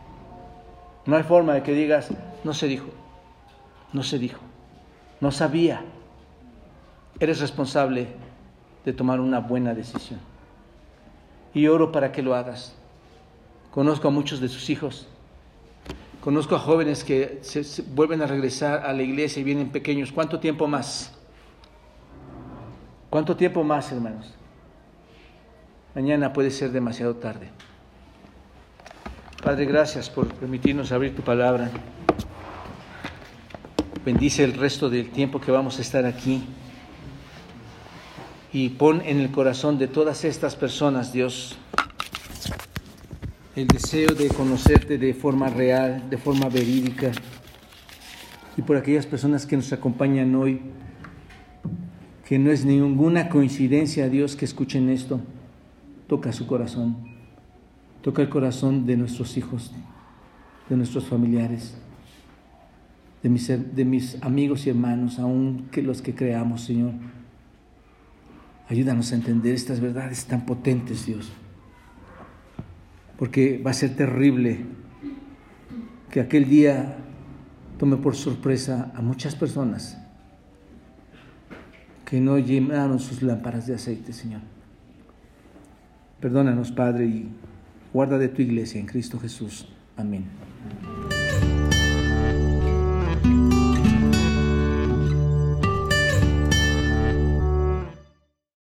[1.09, 2.11] No hay forma de que digas,
[2.45, 2.91] no se dijo,
[3.95, 4.43] no se dijo,
[5.23, 5.83] no sabía.
[7.19, 8.09] Eres responsable
[8.85, 10.21] de tomar una buena decisión.
[11.55, 12.75] Y oro para que lo hagas.
[13.71, 15.09] Conozco a muchos de sus hijos.
[16.21, 20.13] Conozco a jóvenes que se, vuelven a regresar a la iglesia y vienen pequeños.
[20.13, 21.17] ¿Cuánto tiempo más?
[23.09, 24.35] ¿Cuánto tiempo más, hermanos?
[25.95, 27.49] Mañana puede ser demasiado tarde.
[29.43, 31.71] Padre, gracias por permitirnos abrir tu palabra.
[34.05, 36.43] Bendice el resto del tiempo que vamos a estar aquí.
[38.53, 41.57] Y pon en el corazón de todas estas personas, Dios,
[43.55, 47.13] el deseo de conocerte de forma real, de forma verídica.
[48.57, 50.63] Y por aquellas personas que nos acompañan hoy,
[52.29, 55.21] que no es ninguna coincidencia, Dios, que escuchen esto.
[56.09, 57.08] Toca su corazón.
[58.03, 59.73] Toca el corazón de nuestros hijos,
[60.69, 61.77] de nuestros familiares,
[63.23, 66.93] de mis, de mis amigos y hermanos, aun que los que creamos, Señor.
[68.69, 71.33] Ayúdanos a entender estas verdades tan potentes, Dios.
[73.19, 74.65] Porque va a ser terrible
[76.11, 76.97] que aquel día
[77.79, 79.99] tome por sorpresa a muchas personas
[82.05, 84.41] que no llenaron sus lámparas de aceite, Señor.
[86.21, 87.29] Perdónanos, Padre, y
[87.99, 89.67] Guarda de tu iglesia en Cristo Jesús.
[89.97, 90.25] Amén.